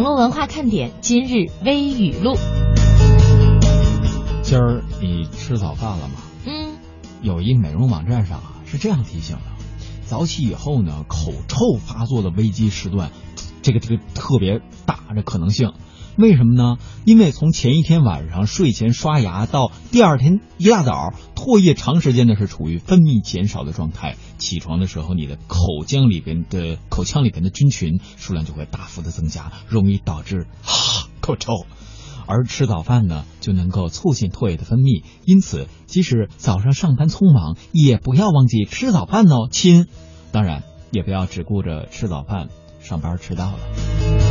[0.00, 2.34] 网络文化看点今日微语录。
[4.42, 6.14] 今儿你吃早饭了吗？
[6.46, 6.78] 嗯，
[7.20, 9.42] 有一美容网站上啊是这样提醒的：
[10.06, 13.10] 早起以后呢，口臭发作的危机时段，
[13.60, 15.74] 这个这个特别大，的可能性。
[16.16, 16.76] 为什么呢？
[17.04, 31.66] 因为从前一天晚上睡前刷牙到第二天一大早唾液长时间的是处于分泌减少的状态，起床的时候你的口腔里边的口腔里边的菌群数量就会大幅的增加，容易导致哈口臭。
[32.26, 39.86] 而吃早饭呢，就能够促进唾液的分泌，因此即使早上上班匆忙，也不要忘记吃早饭哦，亲。
[40.30, 42.48] 当然，也不要只顾着吃早饭，
[42.80, 44.29] 上班迟到了。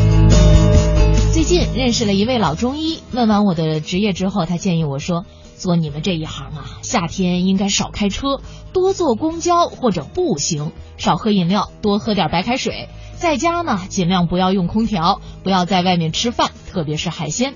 [1.31, 5.25] 最近认识了一位老中医，问完我的职业之后，他建议我说：
[5.57, 8.41] 做你们这一行啊，夏天应该少开车，
[8.73, 12.89] 多坐公交或者步行，少喝饮料，多喝点白开水。
[13.17, 17.53] 在家呢，尽量不要用空调，不要在外面吃饭，特别是海鲜。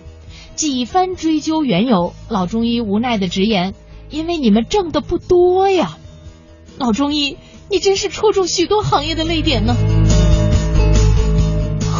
[0.55, 3.73] 几番追究缘由，老中医无奈的直言
[4.11, 5.97] ：“因为你们挣的不多呀。”
[6.77, 7.37] 老中医，
[7.69, 9.75] 你真是戳中许多行业的泪点呢。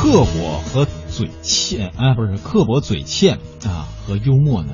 [0.04, 4.74] 刻薄和嘴欠啊，不是刻薄嘴欠啊，和幽默呢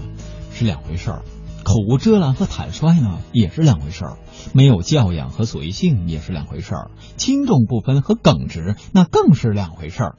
[0.52, 1.22] 是两回事儿；
[1.64, 4.18] 口无遮拦和坦率呢也是两回事儿；
[4.54, 10.16] 没有教养和随性也是两回事儿；轻重不分和耿直那更是两回事儿。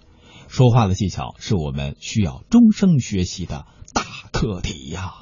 [0.46, 5.19] 说话的技巧是我们需要终生学习的大课题呀。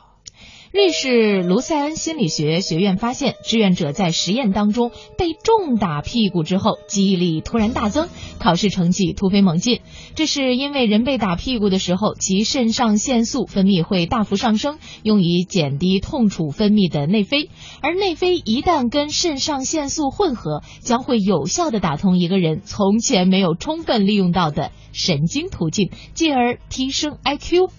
[0.71, 9.81] 瑞士卢塞恩心理学学院发现，志愿者在实验当中被重打屁股之后，记忆力突然大增，考试成绩突飞猛进。
[10.15, 17.49] 这是因为人被打屁股的时候，其肾上腺素分泌会大幅上升，用以减低痛楚分泌的内啡。
[17.81, 27.71] 而内啡一旦跟肾上腺素混合，将会有效的打通一个人从前没有充分利用到的神经途径，进而提升 IQ。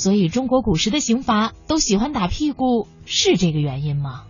[0.00, 4.22] 所以，中国古时的刑罚都喜欢打屁股，是这个原因吗？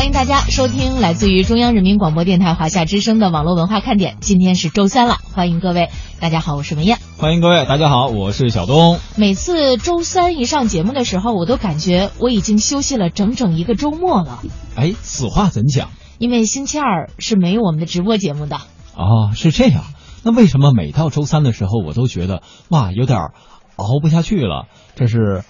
[0.00, 4.16] 欢迎大家收听来自于中央人民广播电台华夏之声的网络文化看点。
[4.22, 5.90] 今天是周三了，欢迎各位。
[6.18, 6.96] 大家好，我是文艳。
[7.18, 8.98] 欢迎各位，大家好，我是小东。
[9.16, 14.40] 每次周三一上节目的时候，我都感觉我已经休息了整整一个周末了。
[14.74, 15.90] 哎，此话怎讲？
[16.16, 18.56] 因为星期二是没有我们的直播节目的。
[18.96, 19.84] 哦，是这样。
[20.22, 23.18] 那为什么每到周三的时候，我都觉得哇，有点
[23.76, 24.66] 熬不下去了？
[24.94, 25.44] 这是，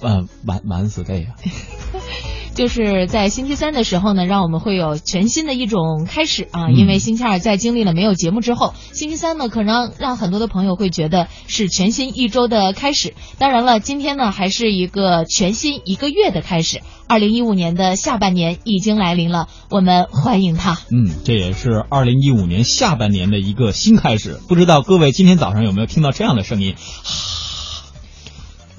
[0.00, 1.36] 呃，晚晚死 day 啊。
[2.54, 6.70] 就是在星期三的时候呢，让我们会有全新的一种开始啊！
[6.70, 13.14] 因为星期二在经历了没有节目之后，星期三呢，可能让很多的朋友会觉得是全新一周的开始。
[13.38, 16.82] 当然了，今天呢，还是一个全新一个月的开始。
[17.08, 20.78] 二零一五年的下半年已经来临了，我们欢迎他。
[20.90, 24.40] 嗯，这也是二零一五年下半年的一个新开始。
[24.48, 26.74] 不知道各位今天早上有没有听到这样的声音？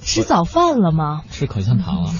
[0.03, 1.21] 吃早饭了吗？
[1.31, 2.11] 吃口香糖了。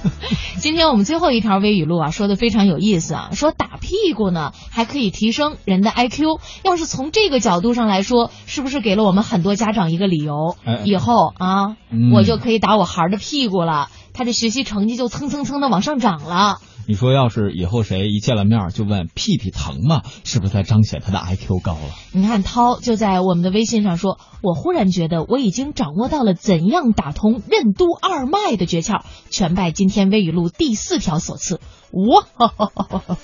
[0.58, 6.38] 今天我们最后一条微语录啊，说的非常有意思啊，说打屁股呢还可以提升人的 IQ。
[6.62, 10.56] 要是从这个角度上来说，是不是给了我们很多家长一个理由？
[10.84, 11.76] 以后啊，
[12.12, 16.58] 我就可以打我孩儿的屁股了，他的学习成绩就蹭蹭蹭的往上涨了。
[16.86, 20.02] 你说，要是以后谁一见了面就问屁屁疼吗？
[20.24, 21.94] 是不是在彰显他的 IQ 高了？
[22.12, 31.60] 你看，涛就在我们的微信上说：“我忽然觉得我已经掌握到了怎样打通任督二脉的诀窍，全拜今天微语录第四条所赐。”
[31.92, 32.26] 哇，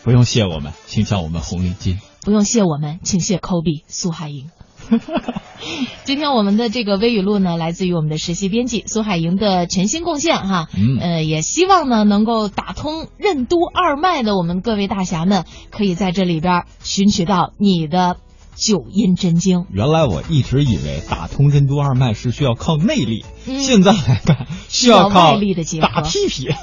[0.05, 1.99] 不用谢我们，请叫我们红领巾。
[2.23, 4.51] 不用谢我们，请谢 Kobe 苏海英。
[6.05, 18.17] 今天我们的这个微语录呢，来自于我们的实习编辑苏海莹的全新贡献哈，嗯，呃，也希望呢能够打通任督二脉的我们各位大侠们，可以在这里边寻取到你的
[18.57, 19.67] 九阴真经。
[19.71, 25.89] 原来我一直以为打通任督二脉是需要靠内力，现在来看需要靠外力的结合。
[25.89, 26.49] 打屁屁。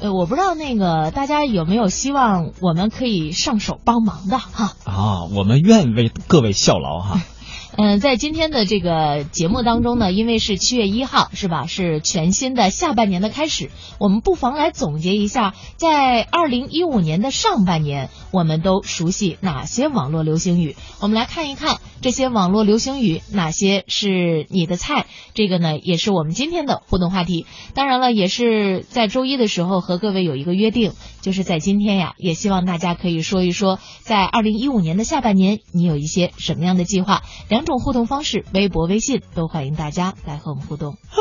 [0.00, 4.74] 呃，我不知道那个大家有没有希望我们可以上手帮忙的哈？
[4.84, 7.20] 啊，我们愿为各位效劳哈。
[7.76, 11.66] 嗯，在今天的这个节目当中呢，因为是七月一号，是吧？
[11.66, 13.70] 是全新的下半年的开始，
[14.00, 20.74] 我们不妨来总结一下，在二零一五年的上半年，我们都熟悉哪些网络流行语？
[21.00, 25.06] 我们来看一看这些网络流行语哪些是你的菜。
[25.34, 27.46] 这个呢，也是我们今天的互动话题。
[27.74, 37.22] 当然了，也是在周一的时候和各位有一个约定，就是在今天呀，也希望大家可以说一说，在二零一五年的下半年，你有一些什么样的计划？
[37.48, 37.68] 两。
[37.68, 40.92] 种互动方式，微博、微信都欢迎大家来和我们互动。
[40.92, 41.18] 啊，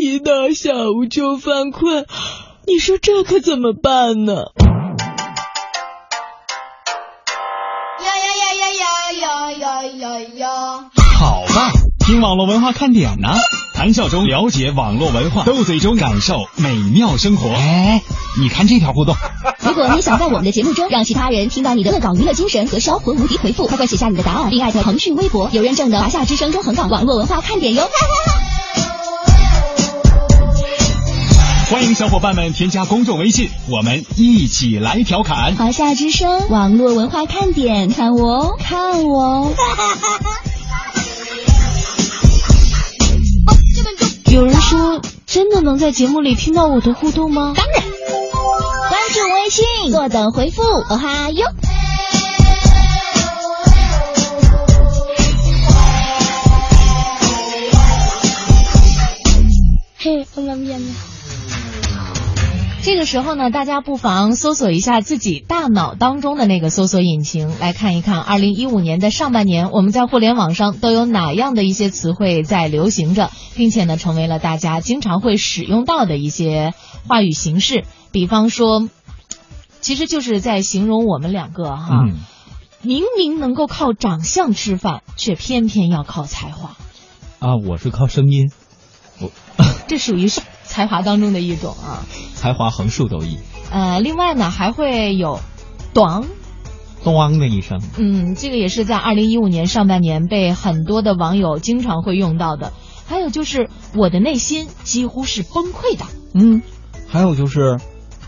[0.00, 2.06] 一到下午就犯困，
[2.64, 4.52] 你说这可怎么办呢？
[9.78, 10.48] 呀呀呀呀呀！
[11.18, 13.28] 好吧，听网络文化看点呢。
[13.74, 17.48] 谈笑中了解网络文化，斗嘴中感受美妙生活。
[17.50, 18.02] 哎，
[18.40, 19.14] 你看这条互动。
[19.60, 27.88] 如果你想在我们的节目中让其他人听到你的恶搞娱乐精神和销魂无敌回复，快快写下你的答案，并艾特腾讯微博有认证的华夏之声中横岗网络文化看点哟。
[31.70, 35.54] 欢迎小伙伴们添加公众微信，我们一起来调侃。
[35.54, 39.52] 华夏之声网络文化看点，看我哦，看我哦。
[44.32, 47.52] 有人说，真的能在节目里听到我的互动吗？
[47.54, 47.82] 当然，
[48.88, 50.62] 关注微信，坐等回复。
[50.62, 51.46] 哦哈哟。
[59.98, 60.86] 嘿，我们变了。
[62.80, 76.72] 这个时候呢，大家不妨搜索一下自己大脑当中的那个搜索引擎，来看一看二零一五年的上半年，我们在互联网上都有哪样的一些词汇在流行着，并且呢，成为了大家经常会使用到的一些
[77.06, 77.84] 话语形式。
[78.10, 78.88] 比方说，
[79.80, 82.16] 其实就是在形容我们两个哈，嗯。
[82.80, 86.76] 明明能够靠长相吃饭，却偏偏要靠才华，
[87.40, 88.52] 啊，我是靠声音，
[89.20, 89.32] 我
[89.88, 92.06] 这属于是才华当中的一种啊。
[92.34, 93.38] 才华横竖都一，
[93.70, 95.40] 呃，另外呢，还会有
[95.92, 96.22] 短。
[97.04, 97.80] 咣的一声。
[97.96, 102.72] 嗯，这个也是在二零一五年上半年被很多的网友经常会用到的。
[103.06, 106.04] 还有就是我的内心几乎是崩溃的，
[106.34, 106.60] 嗯，
[107.08, 107.78] 还有就是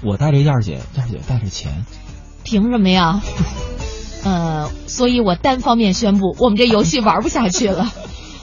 [0.03, 1.85] 我带着燕儿姐，燕儿姐带着钱，
[2.45, 3.21] 凭什么呀？
[4.25, 7.91] 呃，所以我单方面宣布，我们这游戏玩不下去了。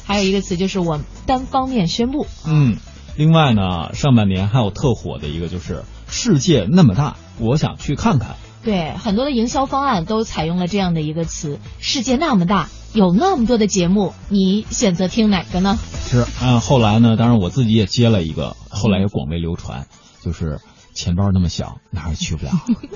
[0.06, 2.78] 还有一个词就是我单方面宣布，嗯，
[3.18, 8.36] 另外呢，上半年还有特火的一个就是世界那么大，我想去看看。
[8.64, 15.80] 对很多的营销方案都采用了这样的一个词：世界那么大，有那么多的节目，你选择听哪个呢？
[16.08, 19.88] 是，嗯，后来呢，当然我自己也接了一个，后来也广为流传，
[20.22, 20.60] 就是
[20.94, 22.52] 钱包那么小，哪儿也去不了。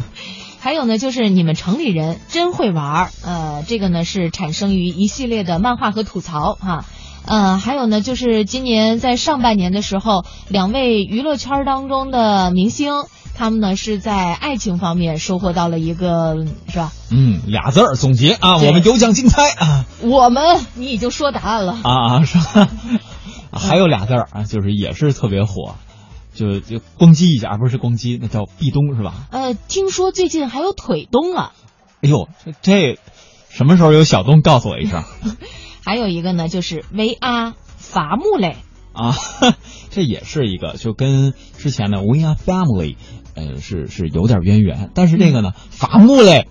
[0.59, 6.85] 还有呢，就是你们城里人真会玩儿，呃，这个呢是产生于一系列的漫画和吐槽哈。
[7.25, 12.91] 呃，还有呢，就是今年在上半年的时候，两位娱乐圈当中的明星，
[13.35, 16.91] 他们呢是在爱情方面收获到了一个是吧？
[17.11, 22.67] 嗯，俩字儿总结啊，我们有奖竞猜啊我们你已经说答案了，啊啊是吧？
[23.53, 25.75] 还有俩字儿啊，就是也是特别火，
[26.33, 29.13] 就就攻击一下，不是攻击，那叫壁咚是吧？
[29.31, 31.51] 呃，听说最近还有腿咚啊，
[32.01, 32.99] 哎呦，这这
[33.49, 35.03] 什么时候有小东告诉我一声
[35.83, 38.57] 还有一个呢就是 VR 伐木类。
[38.93, 39.15] 啊？
[39.89, 42.97] 这也是一个，就跟之前的 VR Family，
[43.35, 46.47] 呃，是是有点渊源，但是这个呢，伐木类，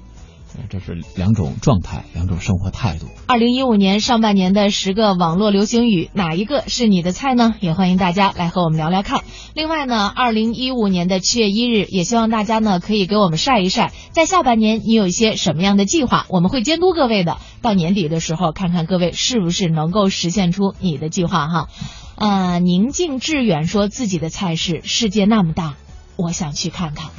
[0.68, 3.06] 这是两种状态，两种生活态度。
[3.26, 7.54] 二零一五年上半年的十个网络流行语，哪一个是你的菜呢？
[7.60, 9.22] 也欢迎大家来和我们聊聊看。
[9.54, 17.38] 另外呢，二零一五年的七月一日，也希望大家呢可以给我们晒一晒，在下半年你有一些什么样的计划，我们会监督各位的。
[17.62, 21.68] 到年底的时候，看看各位是不是能够实现出你的计划哈。
[22.16, 25.76] 呃，宁静致远说自己的菜是世界那么大，
[26.16, 27.10] 我想去看看。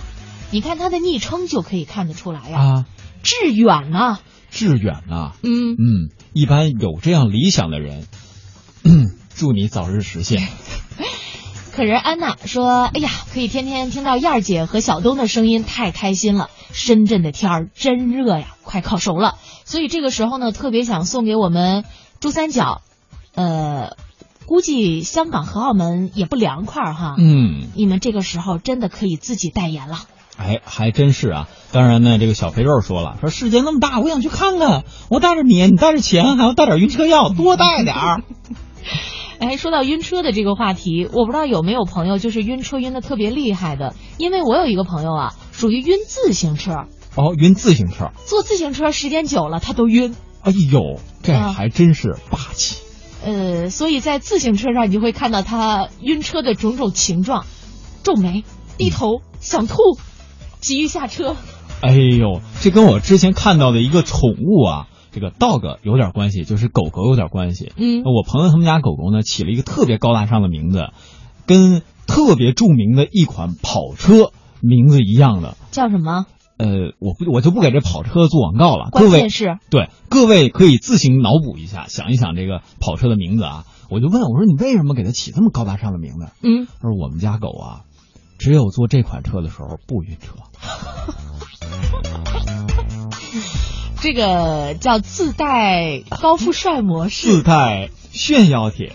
[0.51, 2.85] 你看他的昵称就可以看得出来呀、啊，
[3.23, 5.73] 致远呐、致远啊，嗯。
[5.73, 8.05] 嗯，一般有这样理想的人，
[9.35, 10.47] 祝你早日实现。
[11.73, 16.49] 可人安娜说：“哎呀，可以天天听到燕儿姐和小东的声音，太开心了。
[16.73, 19.35] 深圳的天儿真热呀，快烤熟了。
[19.63, 21.85] 所以这个时候呢，特别想送给我们
[22.19, 22.81] 珠三角，
[23.35, 23.95] 呃，
[24.45, 27.15] 估计香港和澳门也不凉快哈。
[27.17, 29.99] 嗯，你们这个时候真的可以自己代言了。
[30.37, 31.47] 哎，还真是啊。
[31.71, 34.83] 当然呢，这个小肥肉说了，说世界那么大，我想去看看。
[35.09, 38.23] 我带着你，你带着钱，还要带点晕车药，多带点儿。
[39.39, 46.85] 哎，说到晕车的这个话题，我不知道有没有朋友就是晕车晕的特别厉害的，因为我有一个朋友啊，属于晕自行车，
[47.15, 48.11] 哦，晕自行车。
[48.25, 50.15] 坐自行车时间久了他都晕。
[50.41, 52.77] 哎呦，这啊还真是霸气。
[53.23, 57.45] 呃，所以在自行车上，你就会看到他晕车的种种情状：
[58.03, 58.43] 皱眉、
[58.77, 59.75] 低头、想吐、
[60.61, 61.35] 急于下车。
[61.81, 67.71] 哎呦，这跟我之前看到的一个宠物啊，这个 dog 有点关系，就是狗狗有点关系。
[67.75, 70.89] 嗯我朋友他们家狗狗呢，起了一个特别高大上的名字，
[71.47, 76.27] 跟特别著名的一款跑车名字一样的，叫什么？
[76.57, 79.27] 呃，我不我就不给这跑车做广告了，各位
[79.71, 83.65] 对各位可以自行脑补一下，想一想这个跑车的名字啊。
[83.89, 86.27] 我就问我说你为什么给它起这么高大上的名字？
[86.43, 87.81] 嗯，他说我们家狗啊，
[88.41, 90.33] 只有坐这款车的时候不晕车。
[94.01, 97.27] 这个叫自带高富帅模式。
[97.27, 98.91] 自带炫耀帖。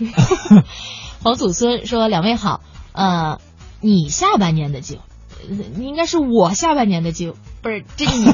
[1.23, 2.59] 黄祖孙说：“两位好，
[2.91, 3.39] 呃，
[3.79, 5.03] 你下半年的计划，
[5.49, 8.25] 呃应该是我下半年的计划，不是这个你，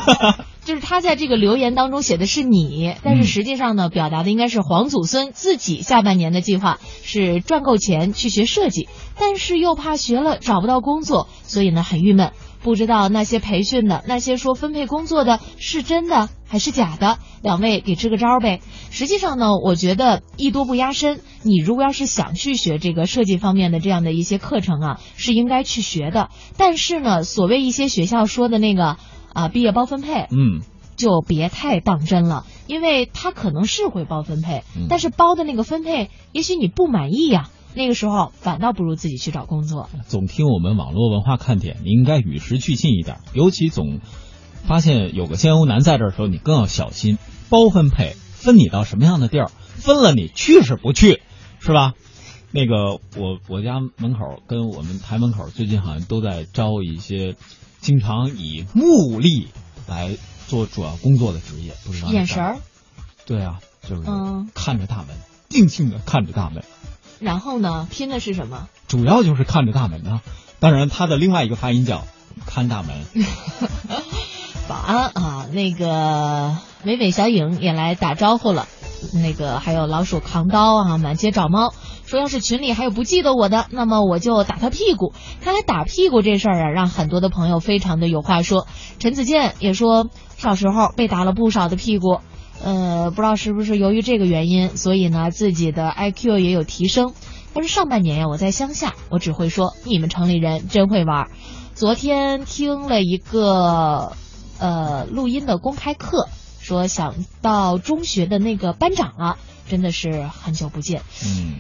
[0.66, 8.88] 就是他在这个留言当中写的是你，但是实际上呢，表达的应该是黄祖孙自己下半年的计划是赚够钱去学设计，
[9.20, 12.32] 但是又怕学了找不到工作，所以呢很郁闷。”
[12.64, 18.62] 不知道那些培训的、那些说分配工作的是真的还是假的，两位给支个招呗。
[18.90, 21.20] 实际上呢，我觉得艺多不压身。
[21.42, 26.30] 你如果要是想去学这个设计方面的这样的一些课程啊，是应该去学的。
[26.56, 28.96] 但是呢，所谓一些学校说的那个
[29.34, 30.62] 啊毕业包分配，嗯，
[30.96, 39.90] 就别太当真了，因为他可能是会包分配，嗯但是包的那个分配，也许你不满意呀、那个时候反倒不如自己去找工作。
[40.08, 44.00] 总听我们网络文化看点，你应该与时俱进一点，尤其总
[44.66, 47.18] 发现有个仙游男在这儿的时候，你更要小心。
[47.50, 51.22] 包分配分你到什么样的地儿，分了你去是不去，
[51.60, 51.94] 是吧？
[52.52, 57.36] 那个我我家门口跟我们台门口最近好像都在招一些
[57.84, 59.50] 经常以目力
[59.88, 60.16] 来
[60.48, 62.58] 做主要工作的职业，不知道眼神儿，
[63.26, 65.10] 对啊，就是嗯看着大门，
[65.50, 66.64] 静静的看着大门。
[67.20, 68.70] 然后呢，拼的是什么？
[68.88, 70.22] 主要就是看着大门呢。
[70.60, 72.06] 当然，它的另外一个发音叫
[72.46, 72.96] 看大门。
[74.70, 78.68] 保安啊，那个美美小影也来打招呼了。
[79.14, 81.74] 那个还有老鼠扛刀啊，满街找猫，
[82.06, 85.14] 说要是群里还有不记得我的，那么我就打他屁股。
[85.42, 88.68] 看来打屁股这事儿啊，让很多的朋友非常的有话说。
[89.00, 90.08] 陈子健也说，
[90.38, 92.20] 小时候被打了不少的屁股，
[92.64, 97.14] 呃，不知道是不是由于这个原因，所以呢自己的 IQ 也有提升。
[97.54, 101.28] 但是上半年呀，我在乡下，我只会说你们城里人真会玩。
[101.76, 104.14] 昨天听了一个
[104.60, 106.30] 呃录音的公开课，
[106.64, 109.38] 说想到中学的那个班长了，
[109.70, 111.02] 真的是很久不见。
[111.26, 111.58] 嗯，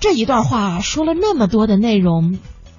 [0.00, 2.38] 这一段话说了那么多的内容，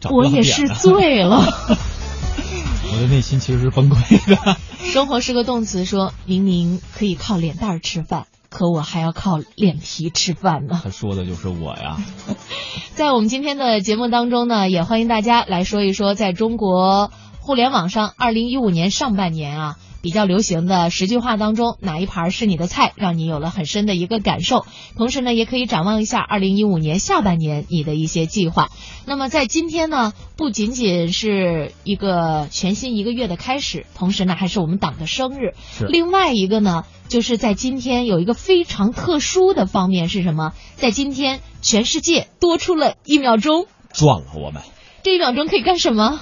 [0.09, 1.37] 我也是醉了。
[2.91, 4.57] 我的内心其实是崩溃的。
[4.79, 10.79] 生活是个动词说，明明可以靠脸蛋儿吃饭，可我还要靠脸皮吃饭呢。
[10.83, 11.97] 他说的就是我呀。
[12.95, 19.75] 在我们今天的节目当中呢，也欢迎大家来说一说，在中国互联网上，二零一五年上半年啊，
[20.05, 24.63] 比较流行的十句话当中，哪一盘是你的菜，让你有了很深的一个感受。
[24.95, 28.69] 同时呢，也可以展望一下二零一五年下半年你的一些计划。
[29.07, 35.55] 那么在今天呢，不仅仅是一个全新一个月的开始，同时呢，还是我们党的生日。
[35.75, 40.53] 是另外一个呢，就是在今天有一个非常特殊的方面是什么？
[40.75, 43.65] 在今天，全世界多出了一秒钟。
[43.91, 44.61] 赚了我们，
[45.01, 46.19] 这一秒钟可以干什么？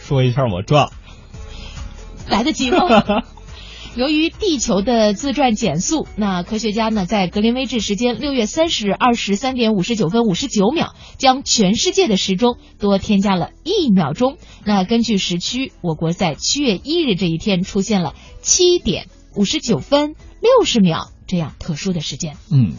[0.00, 0.92] 说一下我赚了。
[2.28, 2.78] 来得及吗？
[3.96, 14.36] 由于地球的自转减速，那科学家呢在格林威治时间六月三十日二十三点五十九分五十九秒，将全世界的时钟多添加了一秒钟。
[14.64, 22.36] 那根据时区，我国在七月一日这一天出现了七点五十九分六十秒这样特殊的时间。
[22.50, 22.72] 嗯，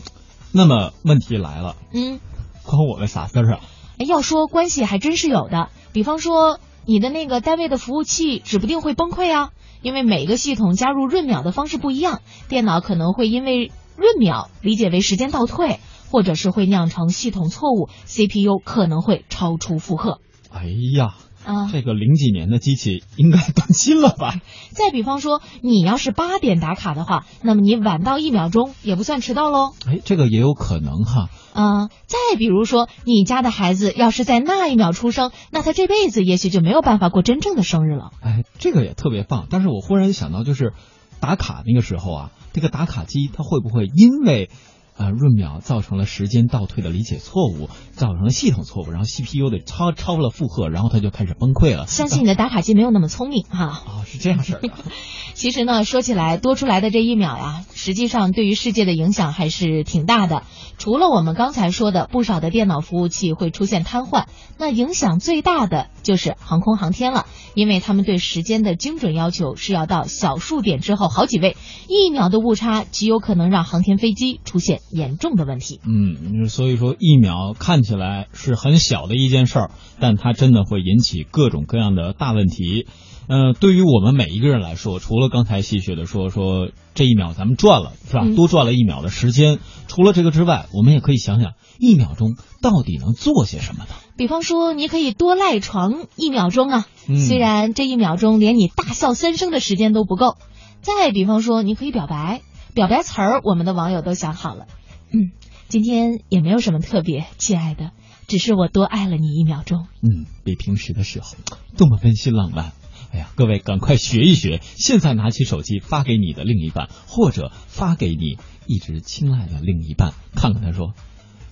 [0.51, 2.19] 那么问题来了，嗯，
[2.63, 3.59] 关我们啥事儿啊？
[3.97, 9.49] 哎要说关系还真是有的，比方说你的那个单位的服务器指不定会崩溃啊，
[9.81, 15.79] 因为每个系统加入闰秒的方式不一样，电脑可能会因为闰秒理解为时间倒退，
[16.11, 20.19] 或者是会酿成系统错误，CPU 可能会超出负荷。
[20.51, 20.65] 哎
[20.95, 21.69] 呀，啊。
[21.71, 24.33] 这个零几年的机器应该断芯了吧？
[24.71, 29.73] 再比方说，你要是八点打卡的话，那么你晚到一秒钟也不算迟到喽。
[29.87, 31.29] 哎，这个也有可能哈。
[31.53, 38.11] 嗯，再比如说，你家的孩子要是在那一秒出生，那他这辈子也许就没有办法过真正的生日了。
[38.21, 39.47] 哎，这个也特别棒。
[39.49, 40.73] 但是我忽然想到，就是
[41.21, 44.49] 打卡那个时候啊，这个打卡机它会不会因为
[44.97, 51.87] 呃闰秒造成了时间倒退的理解错误，造成了系统错误，然后 CPU 的超超了负荷，然后它就开始崩溃了？
[51.87, 53.65] 相信你的打卡机没有那么聪明哈。
[53.65, 54.69] 啊、是这样式儿的。
[55.33, 60.43] 其实呢，说起来多出来的这一秒呀，实际上对于世界的影响还是挺大的。
[60.77, 64.25] 除了我们刚才说的不少的电脑服务器会出现瘫痪，
[64.57, 71.57] 那影响最大的就是航空航天了，因为他们对时间的精准要求是要到小数点之后好几位，
[71.89, 75.79] 一秒的误差极有可能让航天飞机出现严重的问题。
[75.85, 82.87] 嗯，所以说一秒看起来是很小的一件事儿，但它真的会引起各种各样的大问题。
[83.27, 93.89] 呃，对于我们每一个人来说，除了刚才戏谑的说说这一秒咱们赚了是吧，嗯多赚了一秒的时间，除了这个之外，我们也可以想想一秒钟到底能做些什么呢？
[94.15, 100.37] 比方说，你可以多赖床一秒钟啊，嗯虽然这一秒钟连你大笑三声的时间都不够。
[100.81, 102.41] 再比方说，你可以表白，
[102.75, 104.67] 表白词儿我们的网友都想好了。
[105.11, 105.31] 嗯，
[105.69, 107.91] 今天也没有什么特别，亲爱的，
[108.27, 109.87] 只是我多爱了你一秒钟。
[110.01, 111.37] 嗯，比平时的时候
[111.77, 112.73] 多么温馨浪漫。
[113.13, 120.93] 哎呀，各位赶快学一学，现在拿起手机发给你的另一半，或者发给你一直亲爱的另一半，看看他说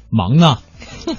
[0.09, 0.57] 忙呢。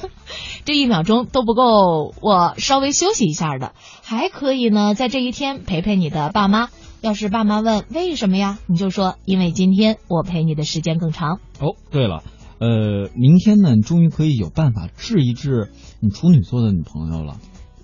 [0.66, 6.68] 这一秒钟都不够我稍微休息一下的，还可以呢，在这一天陪陪你的爸妈。
[7.04, 11.38] 要是爸妈问为什么呀，你就说因为今天我陪你的时间更长。
[11.60, 12.22] 哦，对了，
[12.58, 15.70] 呃，明天呢，你终于可以有办法治一治
[16.00, 17.36] 你处女座的女朋友了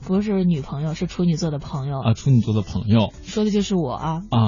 [0.06, 4.22] 不是女朋友，是处女座的朋友，啊，处女座的朋友说的就是我啊。
[4.30, 4.40] 啊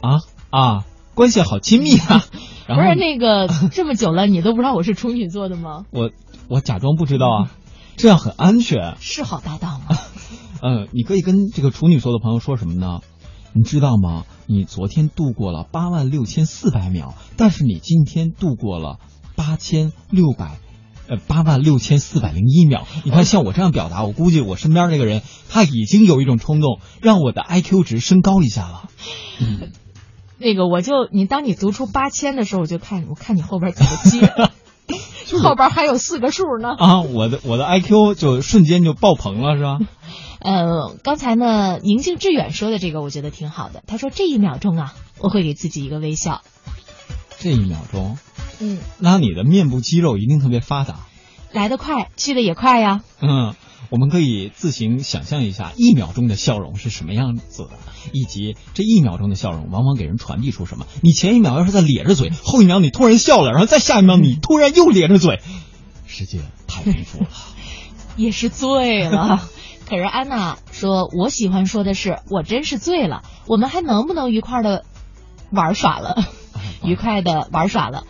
[0.00, 0.20] 啊
[0.50, 0.84] 啊，
[1.16, 2.24] 关系好亲密啊。
[2.68, 5.86] 然后不是那个这么久了，你都不知道我是处女座的吗？
[5.90, 6.12] 我
[6.48, 7.50] 我假装不知道啊，
[7.96, 8.94] 这样很安全。
[9.00, 9.96] 是好搭档吗？
[10.62, 13.00] 嗯， 你可以跟这个处女座的朋友说什么呢？
[13.52, 14.24] 你知道吗？
[14.46, 18.98] 你昨天度过了八万六千四百秒，但是你今天度过了
[19.36, 20.58] 八千六百，
[21.08, 22.86] 呃，八万六千四百零一秒。
[23.04, 28.88] 你看，像我这样表达，我估计我身边那个人他已经有一种冲动，让我的 IQ 值升高一下了。
[29.40, 29.70] 嗯，
[30.38, 34.32] 那个我就你当你读出八千的时候，我就看我看你后边怎么接，
[35.42, 36.70] 后边还有四个数呢。
[36.76, 39.78] 啊，我的我的 IQ 就瞬间就爆棚了，是吧？
[40.40, 43.82] 呃，刚才呢，宁静致远说的这个我觉得挺好的。
[43.86, 46.40] 他说这一秒钟啊，我会给自己一个微笑。
[47.38, 48.18] 这一秒钟，
[48.58, 51.00] 嗯，那你的面部肌肉一定特别发达。
[51.52, 53.00] 来得快，去的也快呀。
[53.20, 53.54] 嗯，
[53.90, 57.70] 我们可以自行想象一下一秒钟的笑容是什么样子的，
[58.12, 60.86] 以及这一秒钟的笑容往往给人传递出什么。
[61.02, 65.40] 你前一秒要是在咧着嘴，后一秒你突然笑了，然后再下一秒你突然又咧着嘴，
[66.06, 67.28] 世界太丰富了。
[68.16, 69.48] 也是醉了。
[69.90, 73.22] 可是安娜说：“我喜欢说的是，我真是醉了。
[73.48, 74.84] 我们还能不能愉快的
[75.50, 76.14] 玩耍了？
[76.84, 78.04] 愉快的玩耍了。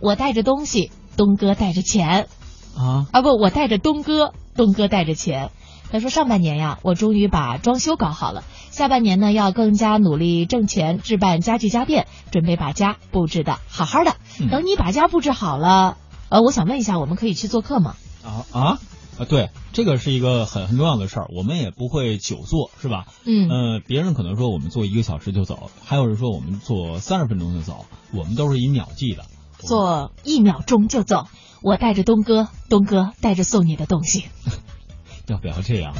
[0.00, 2.28] 我带着东西，东哥带着钱
[2.74, 5.50] 啊啊不，我带着东哥，东哥带着钱。
[5.92, 14.16] 他说上半年呀，我终于把装修搞好了，下半年呢要更加努力挣钱，置办家具家电，准备把家布置的好好的。
[14.40, 15.98] 嗯等你把家布置好了，
[16.30, 17.94] 呃，我想问一下，我们可以去做客吗？
[18.24, 18.78] 啊啊
[19.18, 19.24] 啊！
[19.28, 23.06] 对，这个是一个很很重要的事儿，我们也不会久坐，是吧？
[23.24, 29.24] 嗯呃，别人可能说我们坐一个小时就走，还有人说我们坐三十分钟就走，我们都是以秒计的。
[29.58, 31.28] 坐一秒钟就走，
[31.62, 34.24] 我带着东哥，东哥带着送你的东西。
[35.28, 35.94] 要不要这样？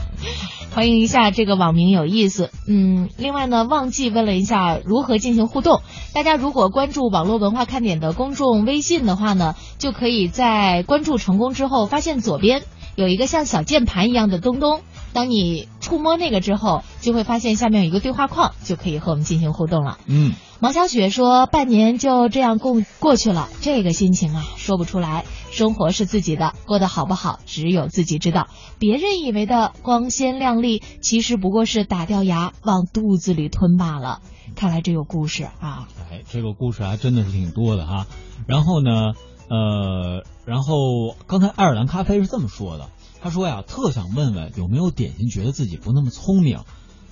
[0.73, 5.81] 欢迎一下这个网名有意思，嗯，另外呢，忘记问了一下如何进行互动。
[6.13, 12.63] 大家如果关注网络文化看点的公众微信的话呢，就可以在关注成功之后，发现左边
[12.97, 14.81] 有一个像小键盘一样的东东，
[15.13, 19.99] 当你触摸那个之后，就会发现下面有一个对话框，就可以和我们进行互动了。
[20.07, 25.25] 嗯，毛小雪说：“半年就这样过过去了，这个心情啊，说不出来。
[25.51, 28.49] 生活是自己的，过得好不好，只有自己知道。
[28.79, 34.21] 别人以为的光鲜亮丽，其实不过是打掉牙往肚子里吞罢了。
[34.55, 35.89] 看来这有故事啊。
[36.11, 38.07] 哎，这个故事还真的是挺多的哈。
[38.47, 39.15] 然后呢，
[39.49, 42.91] 呃，然后刚才爱尔兰咖啡是这么说的，
[43.23, 46.61] 他说呀，特想问问有没有点心觉得自己不那么聪明，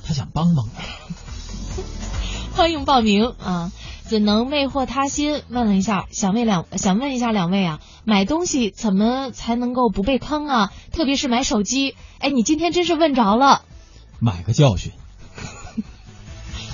[0.05, 0.71] 他想帮帮我。
[2.57, 3.73] 欢迎报名啊！
[4.05, 5.43] 怎能魅惑他心？
[5.49, 10.73] 问了一下，想问两想问一下两位啊，买东西怎么才能够不被坑啊？
[10.93, 13.63] 特别是买手机，哎，你今天真是问着了，
[14.21, 14.93] 买个教训。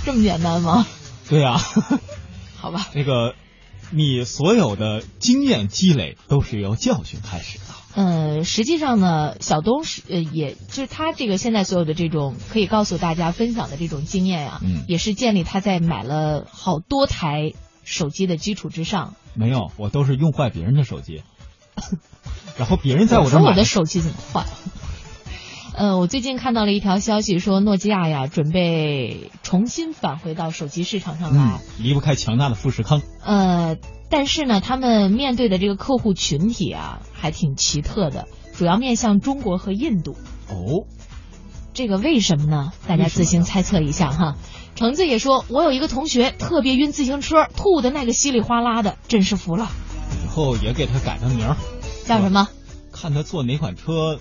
[0.03, 0.85] 这么简单吗？
[1.29, 1.57] 对呀、
[2.59, 2.87] 好吧。
[2.93, 3.33] 这个
[3.91, 7.63] 你所有的经验积累都是由教训开始的。
[7.93, 17.51] 呃，实际上呢，小东是呃，也就是他这个现在所有的这种可以告诉大家分享的这种经验呀、嗯也是建立他在买了好多台
[17.83, 19.15] 手机的基础之上。
[19.33, 21.21] 没有，我都是用坏别人的手机，
[22.57, 24.45] 然后别人在我这儿买说我的手机怎么坏？
[25.73, 31.41] 呃，我最近看到了一条消息，说诺基亚呀准备重新返回到手机市场上来。
[31.41, 33.01] 嗯，离不开强大的富士康。
[33.23, 33.77] 呃，
[34.09, 40.17] 但是呢，他们面对的这个客户群体啊，还挺奇特的，主要面向中国和印度。
[40.49, 40.85] 哦，
[41.73, 42.71] 这个为什么呢？
[42.85, 44.35] 大家自行猜测一下哈。
[44.75, 49.69] 橙子也说，我有一个同学特别晕自行车，吐的那个稀里哗啦的，真是服了。
[50.25, 51.55] 以后也给他改个名儿，
[52.05, 52.49] 叫什么？
[52.91, 54.19] 看他坐哪款车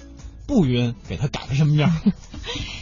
[0.51, 1.93] 不晕，给他改个什么名儿。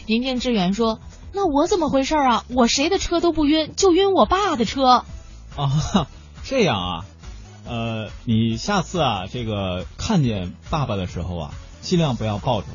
[0.07, 1.01] 宁静致远说，
[1.35, 2.45] 那我怎么回事啊？
[2.49, 5.05] 我谁的车都不晕，就晕我爸的车。
[5.55, 6.09] 啊，
[6.45, 7.05] 这样啊，
[7.67, 12.69] 呃，你下次啊，这个看见爸爸的时候啊，尽量不要抱着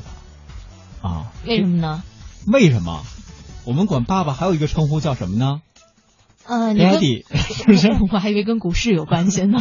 [1.02, 1.32] 他啊。
[1.44, 2.04] 为什么呢？
[2.46, 3.02] 为什么？
[3.64, 5.60] 我们管爸爸还有一个称呼叫什么呢？
[6.46, 7.88] 呃，你跟？Daddy，是不是？
[8.12, 9.58] 我还以为跟股市有关系呢。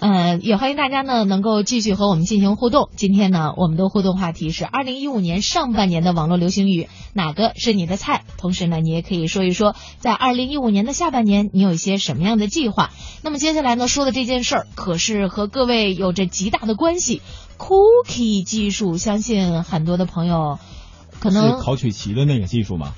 [0.00, 2.88] 呃，也欢迎大家呢能够继续和我们进行互动。
[2.96, 8.24] 今天呢，我们的互动话题是二零一五年上半年的网络流行语，哪个是你的菜？
[8.36, 12.90] 同时呢，你也可以说一说，在二零一五年的下半年，你有一些什么样的计划？
[13.22, 17.22] 那么接下来呢，说的这件事儿可是和各位有着极大的关系。
[17.58, 20.60] Cookie 技术，相信很多的朋友
[21.18, 22.94] 可能是烤曲奇的那个技术吗？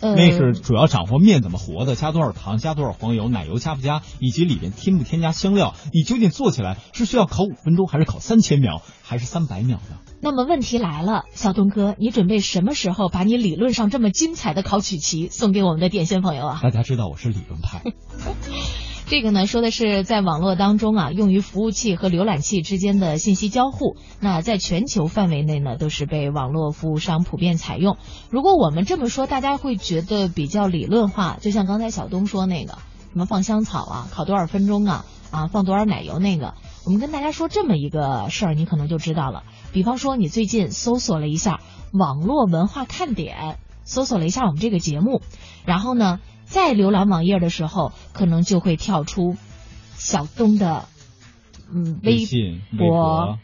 [0.00, 5.74] 呃，那是主要掌握面怎么和的，加多少糖，加多少黄油，奶油加不加，以及里面添不添加香料。
[5.92, 9.98] 你究竟做起来是需要烤五分钟，还是烤三千秒，还是三百秒呢？
[10.20, 16.60] 那么问题来了，小东哥，你准备什么时候把你理论上这么精彩的烤曲奇送给我们的点心朋友啊？
[16.62, 17.82] 大家知道我是理论派。
[19.10, 23.96] 这个呢，说的是在网络当中啊，用于服务器和浏览器之间的信息交互。
[24.20, 27.96] 那在全球范围内呢，都是被网络服务商普遍采用。
[28.28, 32.72] 如果我们这么说，大家会觉得比较理论化，就像刚才小东说那个，
[33.12, 36.52] 什么放香草啊，烤多少分钟啊，啊，放多少奶油那个。
[36.84, 39.42] 我们跟大家说这么一个事儿，你可能就知道了。
[39.72, 41.60] 比方说，你最近搜索了一下
[41.94, 45.22] 网络文化看点，搜索了一下我们这个节目，
[45.64, 46.20] 然后呢？
[46.48, 49.36] 在浏览网页的时候，可能就会跳出
[49.96, 50.86] 小东的
[51.72, 53.38] 嗯微信、博、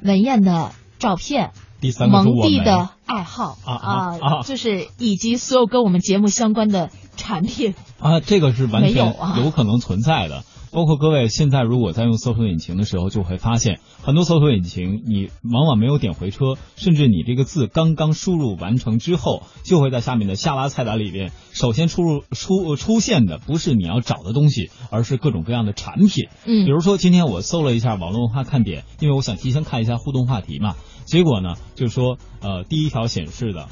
[0.00, 7.74] 文燕的照片、第三个蒙蒂的爱好啊啊啊就是以及所有跟我们节目相关的产品。
[7.98, 10.44] 啊，这个是完全啊有可能存在的。
[10.74, 26.28] 包括各位现在如果在用搜索引擎的时候，就会发现很多搜索引擎你往往没有点回车，甚至你这个字刚刚输入完成之后，就会在下面的下拉菜单里边，首先出入出出现的不是你要找的东西，而是各种各样的产品。
[26.44, 33.68] 嗯比如说今天我搜了一下网络文化看点，因为我想提前看一下互动话题嘛，结果呢就说呃第一条显示的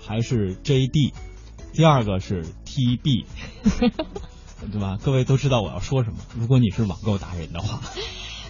[0.00, 1.12] 还是 JD，
[1.74, 3.26] 第二个是 TB。
[4.72, 4.98] 对吧？
[5.02, 6.16] 各位都知道我要说什么。
[6.38, 7.80] 如果你是网购达人的话，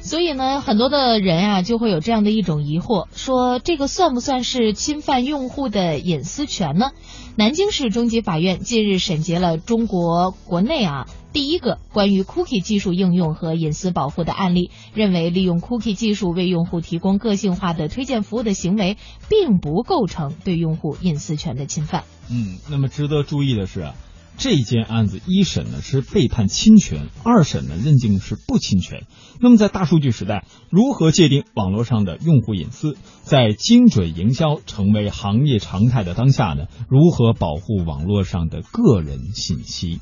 [0.01, 6.93] 所以呢，很多的人啊就会有这样的一种疑惑，说这个算不算是侵犯用户的隐私权呢？
[7.37, 18.97] 南京市中级法院近日审结了中国国内啊第一个关于 cookie 技术应用和隐私保护的案例，认为利用 cookie 技术为用户提供个性化的推荐服务的行为，
[19.29, 22.05] 并不构成对用户隐私权的侵犯。
[22.31, 23.95] 嗯，那么值得注意的是啊，
[24.39, 29.03] 这件案子一审呢是被判侵权，二审呢认定是不侵权。
[29.41, 32.97] 那么在大数据时代，如何界定网络上的用户隐私？
[33.23, 40.01] 在精准营销成为行业常态的当下呢，如何保护网络上的个人信息？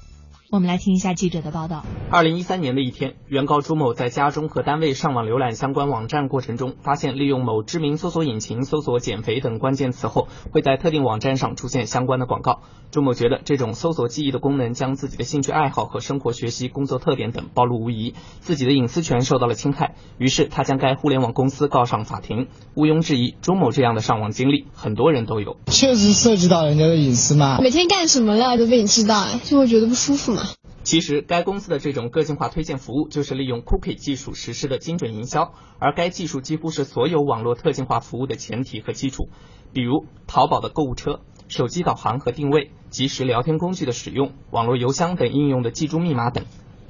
[0.56, 1.84] 我们来听一下记者的报道。
[2.10, 12.62] 二零一三年的一天，原告朱某在家中和单位上网浏览相关网站过程中，发现利用某知名搜索引擎搜索“减肥”等关键词后，会在特定网站上出现相关的广告。
[12.90, 19.96] 朱某觉得这种搜索记忆的功能将自己的兴趣爱好和生活、学习、工作特点等暴露无遗，自己的隐私权受到了侵害。
[20.16, 22.46] 于是他将该互联网公司告上法庭。
[22.74, 25.58] 毋庸置疑，朱某这样的上网经历，很多人都有。
[25.66, 27.58] 确实涉及到人家的隐私嘛。
[27.60, 30.45] 每天干什么了都被你知道，哎，就会觉得不舒服嘛。
[30.86, 39.28] 其实，该公司的这种个性化推荐服务就是利用 cookie 技术实施的精准营销，而该技术几乎是所有网络特性化服务的前提和基础。
[39.72, 46.44] 比如，淘宝的购物车、手机导航和定位、即时聊天工具的使用、网络邮箱等应用的记住密码等。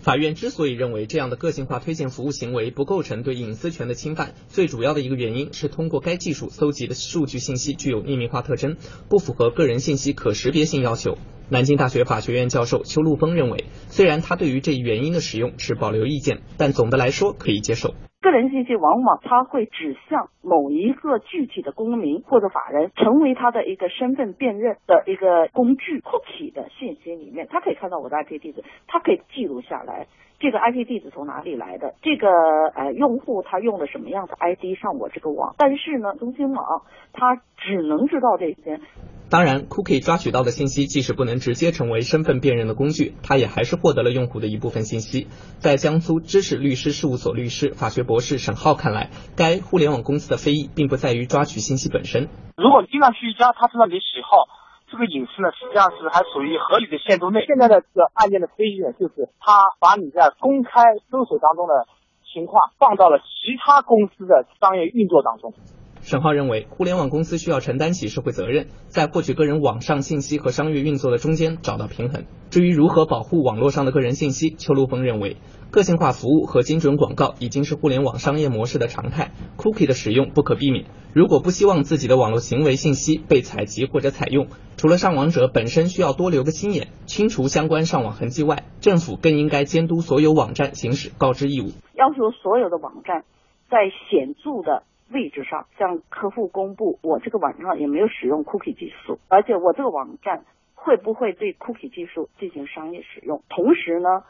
[0.06, 8.76] 法院之所以认为这样的个性化推荐服务行为不构成对隐私权的侵犯，最主要的一个原因是通过该技术搜集的数据信息具有匿名化特征，
[9.08, 11.18] 不符合个人信息可识别性要求。
[11.48, 17.96] 南京大学法学院教授邱路峰认为，虽然他对于这一原因的使用持保留意见，但总的来说可以接受。
[18.26, 26.00] 个人信息往往它会指向某一个具体的公民或者法人，成为他的一个身份辨认的一个工具。
[26.00, 30.08] cookie 的信息里面，他可以看到我的 IP 地址，他可以记录下来
[30.40, 32.26] 这个 IP 地址从哪里来的，这个
[32.74, 35.54] 呃用户他用了什么样的 ID 上我这个网。
[35.56, 38.80] 但是呢，中新网它只能知道这些。
[39.28, 45.26] 当然，cookie 抓取到的信息即使不能直接成为身份辨认的工具，它也还是获得了用户的一部分信息。
[45.58, 52.28] 在江苏知识律师事务所律师、法学博士沈浩看来，该互联网公司的非议并不在于抓取信息本身。
[52.56, 54.48] 如果你经常去一家，他知道你的喜好，
[54.90, 57.44] 这个隐私呢，实际上是还属于合理的限度内。
[57.46, 61.86] 现在的这个案件的非议呢，就是他把你在公开搜索当中的
[62.32, 65.54] 情况放到了其他公司的商业运作当中。
[66.02, 72.26] 沈浩认为，互联网公司需要承担起社会责任，在获取个人网上信息和商业运作的中间找到平衡。
[72.48, 75.36] 至于如何保护网络上的个人信息，邱路峰认为，
[75.70, 80.86] 个性化服务和精准广告已经是互联网商业模式的常态，cookie 的使用不可避免。
[81.12, 93.24] 如果不希望自己的网络行为信息被采集或者采用，除了上网者本身需要多留个心眼，清除相关上网痕迹外，政府更应该监督所有网站行使告知义务，要求所有的网站
[93.68, 103.42] 在显著的位置上向客户公布，我这个网站有没有使用 cookie 技术，而且我这个网站会不会对 cookie 技术进行商业使用。
[103.48, 104.24] 同时呢，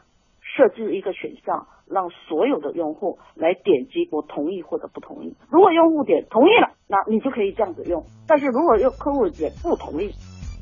[0.57, 5.35] 设置一个选项，让所有的用户来点击我同意或者不同意。
[5.51, 10.09] 如果用户点同意了，那你就可以这样子用；但是如果用客户点不同意，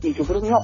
[0.04, 0.60] 你就不能用。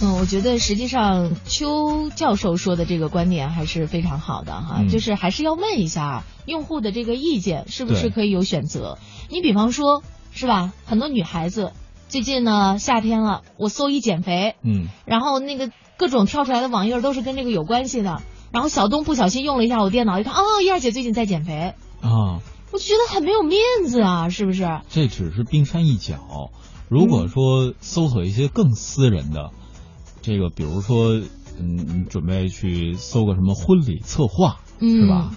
[0.00, 8.98] 嗯，我觉得实际上邱教授说的这个观点还是非常好的哈，嗯就是还是要问一下用户的这个意见是不是可以有选择。
[9.28, 10.72] 你比方说，是吧？
[10.86, 11.72] 很多女孩子
[12.08, 18.22] 最近呢夏天了，我搜一减肥，嗯，然后那个各种跳出来的网页都是跟这个有关系的。
[18.50, 22.40] 然后小东不小心用了一下我电脑，一看，哦，燕儿姐最近在减肥，啊，
[22.72, 24.80] 我就觉得很没有面子啊，是不是？
[24.88, 26.50] 这只是冰山一角。
[26.88, 29.50] 如果说搜索一些更私人的，
[30.22, 31.20] 这个比如说，
[31.58, 35.30] 嗯，你准备去搜个什么婚礼策划，嗯是吧？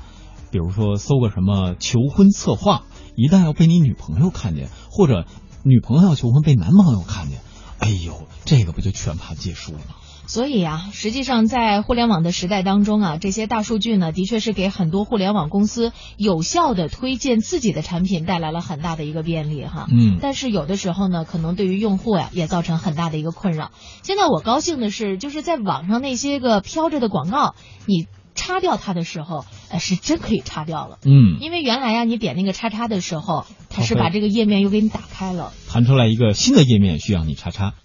[0.50, 2.84] 比如说搜个什么求婚策划，
[3.18, 5.26] 一旦要被你女朋友看见，或者
[5.64, 7.40] 女朋友要求婚被男朋友看见，
[7.80, 9.96] 哎呦，这个不就全盘皆输了吗？
[10.32, 19.88] 所以啊，实际上在互联网的时代当中啊，这些大数据呢，的确是给很多互联网公司有效的推荐自己的产品带来了很大的一个便利哈。
[19.92, 23.72] 嗯但是有的时候呢，可能对于用户呀、也造成很大的一个困扰。
[24.04, 31.00] 现在我高兴的是，就是在网上那些个飘着的广告，你擦掉它的时候，呃，是真可以擦掉了。
[31.04, 35.52] 嗯，因为原来呀、你点那个叉叉的时候，它是把这个页面又给你打开了。
[35.68, 37.74] 弹出来一个新的页面，需要你叉叉。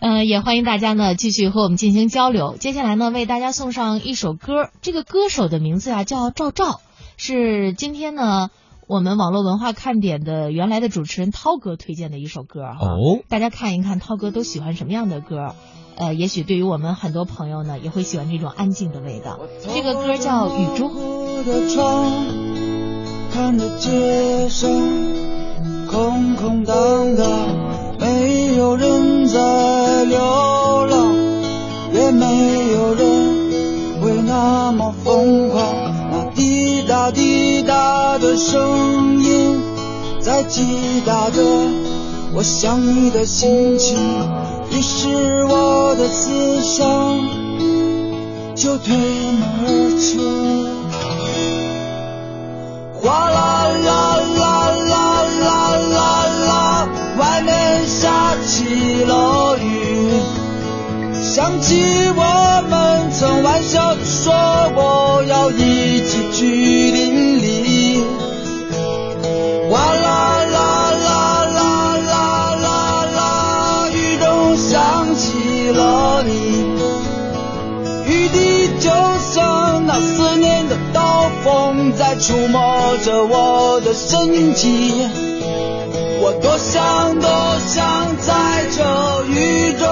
[0.00, 2.56] 呃，也欢迎大家呢继续和我们进行交流。
[2.58, 6.80] 接下来呢，为大家送上一首歌，这个歌手的名字啊叫赵照，
[7.16, 8.48] 是今天呢
[8.86, 12.78] 我们网络文化看点的原来的主持人涛哥推荐的一首歌哈。
[12.80, 15.54] 哦，大家看一看涛哥都喜欢什么样的歌。
[15.96, 19.38] 呃，也许对于我们很多朋友呢，也会喜欢这种安静的味道。
[19.74, 20.90] 这个歌叫《雨中》。
[21.40, 22.26] 的窗，
[23.32, 24.70] 看着街上
[25.90, 27.26] 空空荡荡，
[28.00, 30.18] 没有人在流
[30.86, 31.14] 浪，
[31.92, 32.24] 也没
[32.72, 35.62] 有人会那么疯狂。
[36.10, 39.60] 那滴答滴答的声音
[40.18, 41.42] 在击打着
[42.32, 43.98] 我想你的心情，
[44.70, 46.86] 于是我的思想
[48.54, 49.68] 就推门而
[50.00, 50.20] 出。
[53.02, 53.49] 哗啦
[61.60, 64.32] 起我们曾玩笑地说
[64.74, 66.46] 过要一起去
[66.90, 68.02] 淋漓。
[69.70, 71.60] 哗啦啦啦啦
[72.06, 72.68] 啦啦
[73.16, 73.20] 啦，
[73.92, 76.30] 雨中想起了你。
[78.06, 78.90] 雨滴就
[79.32, 85.06] 像那思念的刀锋，在触摸着我的身体。
[86.22, 87.30] 我多想多
[87.66, 89.86] 想在这雨中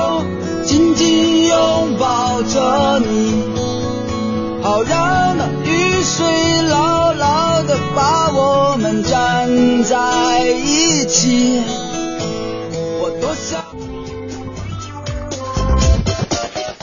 [1.99, 3.43] 抱着你，
[4.63, 11.61] 好让那雨水牢牢地把我们粘在一起。
[13.01, 13.65] 我多想。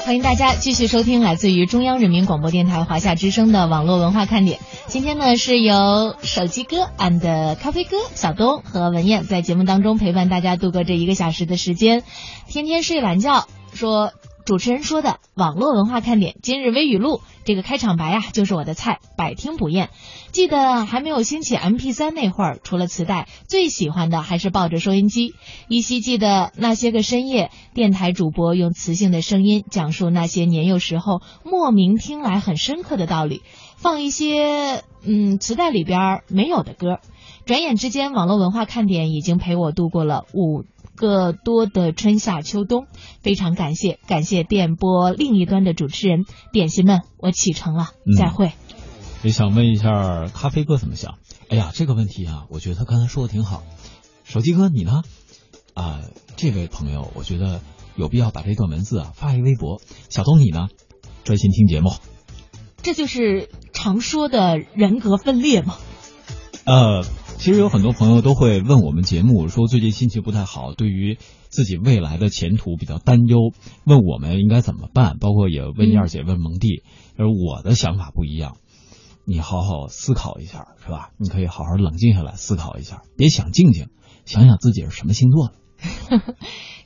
[0.05, 4.59] 欢迎大家继续收听来自于中央人民广播电台华夏之声的网络文化看点。
[4.87, 12.03] 今天呢是由手机哥 and 咖啡哥小东和文燕在节目当中陪伴大家度过这一个小时的时间。
[12.49, 14.11] 天天睡懒觉说。
[14.45, 19.89] 主持人说的网络文化看点，今日微语录这个开场白啊，就是我的菜，百听不厌。
[20.31, 25.33] 记得还没有兴起 MP 3那会儿，除了磁带，最喜欢的还是抱着收音机。
[25.67, 33.41] 依稀记得那些个深夜，电台主播用磁性的声音讲述那些年幼时候莫名听来很深刻的道理，
[33.77, 36.99] 放一些嗯磁带里边没有的歌。
[37.47, 40.65] 转眼之间，网络文化看点已经陪我度过了五。
[40.95, 42.87] 个多的春夏秋冬，
[43.21, 48.53] 非常感谢，感谢电波另一端的主持人点心们，我启程了，嗯再会。
[49.23, 51.17] 也想问一下咖啡哥怎么想？
[51.49, 53.63] 哎呀，这个问题啊，我觉得他刚才说的挺好。
[54.23, 55.03] 手机哥，你呢？
[55.73, 56.01] 啊、
[56.35, 57.61] 这位朋友，我觉得
[57.95, 59.81] 有必要把这段文字啊发一微博。
[60.09, 60.67] 小东，你呢？
[61.23, 61.93] 专心听节目。
[62.81, 65.75] 这就是常说的人格分裂吗。
[66.65, 67.03] 呃，
[67.37, 71.17] 其实有很多朋友都会问我们节目，说最近心情不太好，对于
[71.49, 73.51] 自己未来的前途比较担忧，
[73.85, 76.81] 问我们应该怎么办，包括也问燕儿姐、问蒙蒂，
[77.17, 78.57] 而我的想法不一样。
[79.25, 81.11] 你好好思考一下，是吧？
[81.17, 83.89] 你可以好好冷静下来思考一下，别想静静，
[84.25, 85.53] 想想自己是什么星座的。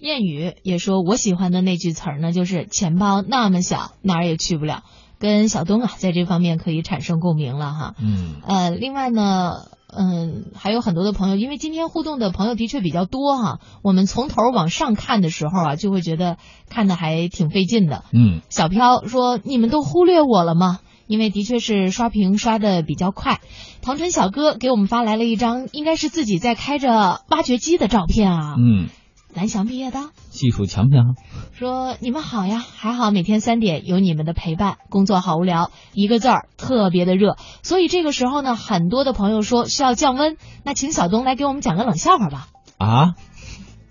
[0.01, 4.83] 谚语也说，我喜欢的那句词儿呢，就是钱包那么小，哪儿也去不了。
[5.19, 7.95] 跟小东啊，在这方面可以产生共鸣了哈。
[8.01, 8.35] 嗯。
[8.47, 9.51] 呃，另外呢，
[9.91, 16.37] 嗯，还有很多的朋友，因为今天互动的朋友的确比较多哈，我们从头往上看的时候啊，就会觉得
[16.69, 18.03] 看的还挺费劲的。
[18.13, 18.41] 嗯。
[18.49, 23.39] 小飘说：“你们都忽略我了吗？”因为的确是刷屏刷的比较快。
[23.81, 28.55] 唐晨小哥给我们发来了一张，应该是自己在开着挖掘机的照片啊。
[28.59, 28.89] 嗯。
[29.33, 31.15] 蓝翔毕业的，技术强不强？
[31.53, 37.37] 说你们好呀，还好每天三点有你们的陪伴，工作好无聊，一个字儿特别的热。
[37.61, 42.47] 所以这个时候呢，很多的朋友说需要降温，那请小东来给我们讲个冷笑话吧。
[42.79, 43.13] 啊，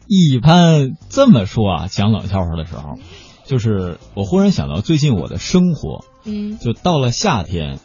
[0.08, 2.98] 一般这么说啊，讲冷笑话的时候，
[3.44, 7.78] 就是我忽然想到最近我的生活，嗯，就到了夏天，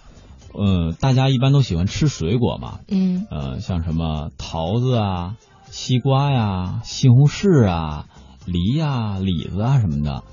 [0.54, 5.36] 呃，大家一般都喜欢吃水果嘛，嗯，呃，像什么桃子啊。
[5.76, 8.06] 西瓜呀，西红柿啊，
[8.46, 10.24] 梨呀，李子啊什么的。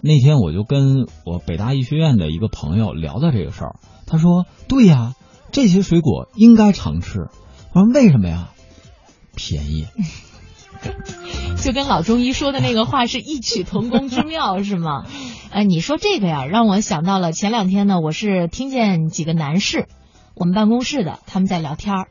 [0.00, 3.76] 那天我就跟我北大医学院的一个朋友聊到这个事儿，
[4.08, 5.14] 他说：“对呀，
[5.52, 7.28] 这些水果应该常吃。”
[7.72, 8.50] 我说：“为什么呀？
[9.36, 9.86] 便宜。”
[11.62, 15.06] 就跟老中医说的那个话是异曲同工之妙，是吗？
[15.52, 19.86] 哎，你说这个呀，让我想到了前两天呢，我是听见几个男士，
[20.34, 22.08] 我们办公室的他们在聊天儿。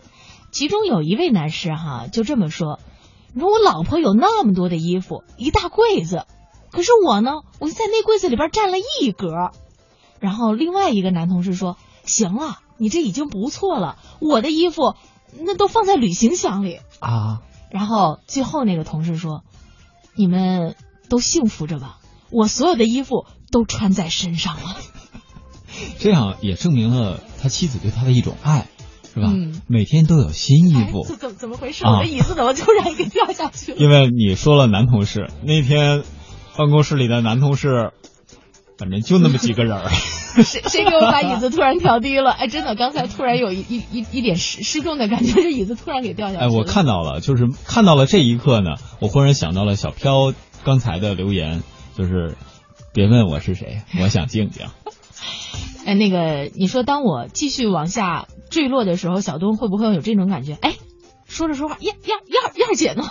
[0.52, 2.80] 其中有一位男士哈，就这么说
[3.34, 6.26] ：“你说我老婆有那么多的衣服，一大柜子，
[6.72, 9.52] 可是我呢，我就在那柜子里边占了一格。”
[10.20, 14.96] 然后另外一个男同事说：“行了，你这已经不错了，我的衣服
[15.40, 19.44] 那都放在旅行箱里啊。”然后最后那个同事说
[20.16, 20.76] ：“你们
[21.08, 22.00] 都幸福着吧，
[22.32, 24.76] 我所有的衣服都穿在身上了。
[26.00, 28.68] ”这样也证明了他妻子对他的一种爱。
[29.20, 29.32] 是吧？
[29.34, 31.04] 嗯，每天都有新衣服。
[31.06, 31.86] 怎怎怎么回事？
[31.86, 33.78] 我的椅子怎么突然给掉下去了？
[33.78, 36.04] 因为你说了男同事，那天
[36.58, 37.92] 办公室里的男同事，
[38.78, 39.90] 反正就那么几个人儿。
[40.44, 42.32] 谁谁给我把椅子突然调低了？
[42.32, 46.46] 哎，真的，刚才突然有一一一一点失失重的感觉， 这椅子突然给掉下去了。
[46.46, 51.64] 哎，我看到了，就是看到了这一刻呢，我忽然想到了小飘刚才的留言，
[51.98, 52.38] 就是
[52.94, 54.68] 别问我是谁，我想静静。
[55.86, 60.58] 哎，那个，你说当我继续往下坠落的时候，小东会不会有这种感觉？
[60.62, 60.76] 哎，
[61.26, 63.04] 说着说话，燕燕燕燕姐呢？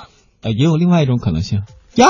[0.42, 1.62] 呃，也有另外一种可能性
[1.94, 2.06] 呀，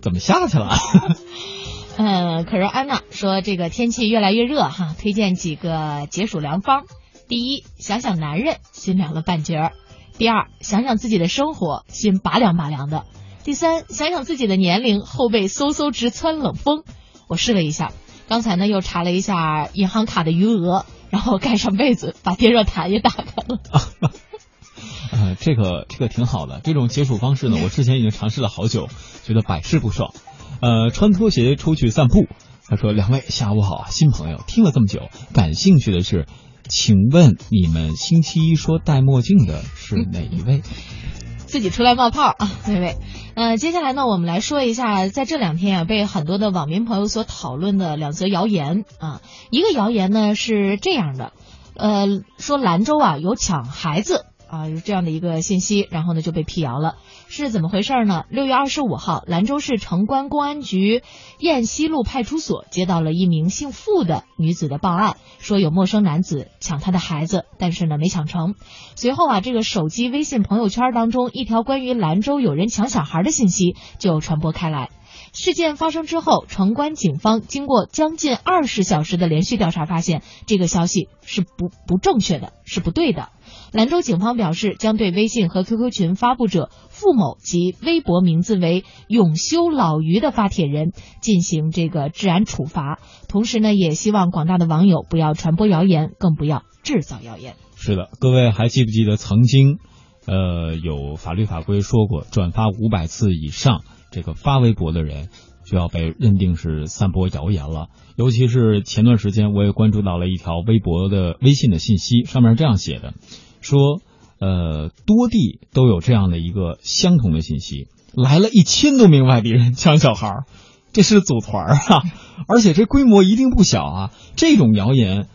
[0.00, 0.70] 怎么下去了？
[1.98, 6.84] 嗯，可是安娜说这个天气越来越热哈，推荐几个解暑良方。
[7.28, 9.72] 第一，想想男人，心凉了半截儿；
[10.16, 13.04] 第二，想想自己的生活，心拔凉拔凉的；
[13.44, 16.84] 第三，想想自己的年龄，后背嗖嗖直窜冷风。
[17.28, 17.92] 我试了一下。
[18.30, 23.60] 刚才呢，又查了一下银行卡的余额，然后盖上被子，把电热毯也打开了。
[25.10, 28.88] 呃，这个这个挺好的，这种解暑方式呢，我之前已经尝试了好久，
[29.24, 30.14] 觉得百试不爽。
[30.60, 32.28] 呃，穿拖鞋出去散步，
[32.68, 36.26] 他说：“两位下午好，新朋友，听了这么久，感兴趣的是，
[36.68, 40.62] 请问你们星期一说戴墨镜的是哪一位？”
[41.50, 42.96] 自己出来冒泡啊， 那位。
[43.34, 49.20] 呃，接下来呢，我们来说一下，在这两天啊，被很多的网民朋友所讨论的两则谣言啊。
[49.50, 51.32] 一个谣言呢是这样的，
[51.74, 52.06] 呃，
[52.38, 54.24] 说兰州啊有抢孩子。
[54.48, 56.96] 啊，有这样的一个信息，然后呢就被辟谣了，
[57.32, 58.24] 是怎么回事呢？
[58.28, 61.04] 六月二十五号，兰州市城关公安局
[61.38, 68.56] 雁西路派出所接到了一名姓付的女子的报案，说有陌生男子抢她的孩子，但是呢没抢成。
[68.96, 74.90] 随后啊，这个手机微信朋友圈当中一条关于兰州有人抢小孩的信息就传播开来。
[75.32, 83.28] 事件发生之后，城关警方经过将近二十小时的连续调查，发现这个消息是不不正确的，是不对的。
[83.70, 86.70] 兰州警方表示，将对微信和 QQ 群发布者
[87.00, 90.92] 付某及微博名字为“永修老于”的发帖人
[91.22, 92.98] 进行这个治安处罚。
[93.26, 97.54] 同时呢，也希望广大的网友不要传播谣言，更不要制造谣言。
[97.76, 99.78] 是的，各位还记不记得曾经，
[100.26, 103.80] 呃，有法律法规说过，转发五百次以上，
[104.10, 105.30] 这个发微博的人
[105.64, 107.88] 就要被认定是散播谣言了。
[108.16, 113.14] 尤其是前段时间，我也关注到了一条微博的微信的信息，上面是这样写的。
[113.62, 114.02] 说，
[114.40, 120.44] 呃，多地都有这样的一个相同的信息，来了一千多名外地人抢小孩，
[120.92, 122.02] 这是组团啊，
[122.48, 124.10] 而且这规模一定不小啊。
[124.36, 125.28] 这种谣言，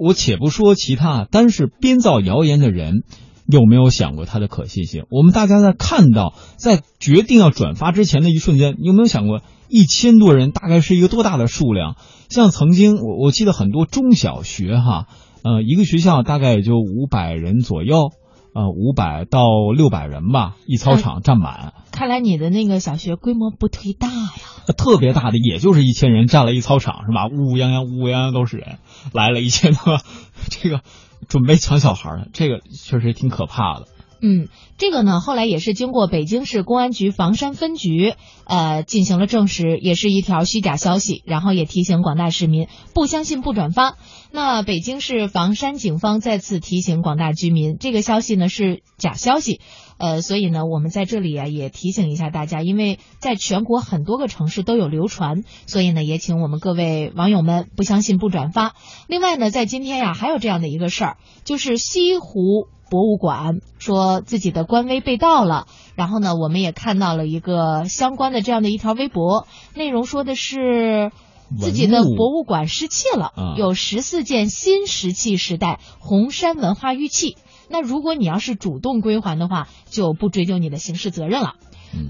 [0.00, 3.02] 我且不说其他，单是编造谣言的人，
[3.46, 5.04] 有没有想过它的可信性？
[5.10, 11.96] 我们大家在看到，在决定要转发之前的一瞬间，你有没有想过，一千多人大概是一个多大的数量？
[12.28, 15.08] 像曾经我我记得很多中小学哈，
[15.42, 18.12] 呃，一个学校大概也就五百人左右，
[18.54, 21.74] 呃，五百到六百人吧，一操场占满。
[21.90, 24.30] 看来你的那个小学规模不忒大呀。
[24.78, 27.26] 特别大的，也就是一千人占了一操场是吧？
[27.26, 28.78] 乌乌泱泱，乌乌泱泱都是人，
[29.12, 30.00] 来了一千多，
[30.48, 30.80] 这个
[31.28, 33.88] 准备抢小孩的，这个确实挺可怕的。
[34.26, 34.48] 嗯，
[34.78, 38.14] 这个呢，后来也是经过北京市公安局房山分局
[38.46, 43.98] 呃进行了证实，也是一条虚假消息，然后也提醒广大市民不相信不转发。
[44.32, 49.60] 那北京市房山警方再次提醒广大居民，这个消息呢是假消息，
[49.98, 58.74] 呃，所以呢我们在这里啊也提醒一下大家，因为在全国很多个城市都有流传，所以呢也请我们各位网友们不相信不转发。
[59.06, 62.68] 另外呢，在今天呀还有这样的一个事儿，就是西湖。
[62.94, 65.66] 博物馆说自己的官微被盗了，
[65.96, 71.10] 然后呢，我们也看到了一个相关的这样的一条微博，内容说的是
[71.58, 77.36] 自己的博物馆失窃了，有十四件新石器时代红山文化玉器。
[77.68, 81.54] 那如果你要是主动归还的话，就不追究你的刑事责任了。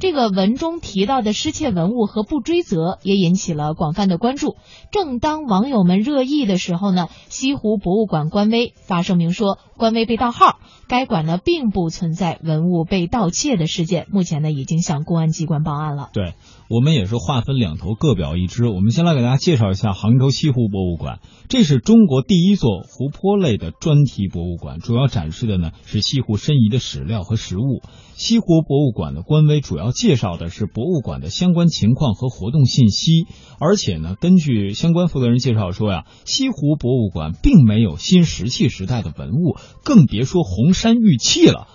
[0.00, 4.56] 这个文中提到的失窃文物和不追责也引起了广泛的关注。
[4.90, 10.58] 正当网友们热议的时候呢，西湖博物馆官微发声明说，官微被盗号，
[10.88, 16.10] 该馆呢并不存在文物被盗窃的事件，目前呢已经向公安机关报案了。
[16.12, 16.34] 对
[16.68, 18.66] 我们也是划分两头，各表一枝。
[18.66, 27.82] 我们先来给大家介绍一下杭州西湖博物馆，这是中国第一座湖泊类的专题博物馆，主要展示的呢是西湖申遗的史料和实物。
[28.16, 33.26] 西湖博物馆的官微主主要介绍的是博物馆的相关情况和活动信息，
[33.58, 41.66] 而且呢，根据相关负责人介绍说呀，西湖博物馆并没有新石器时代的文物，更别说红山玉器了。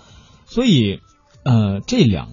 [0.46, 1.00] 所以，
[1.44, 2.30] 呃，这两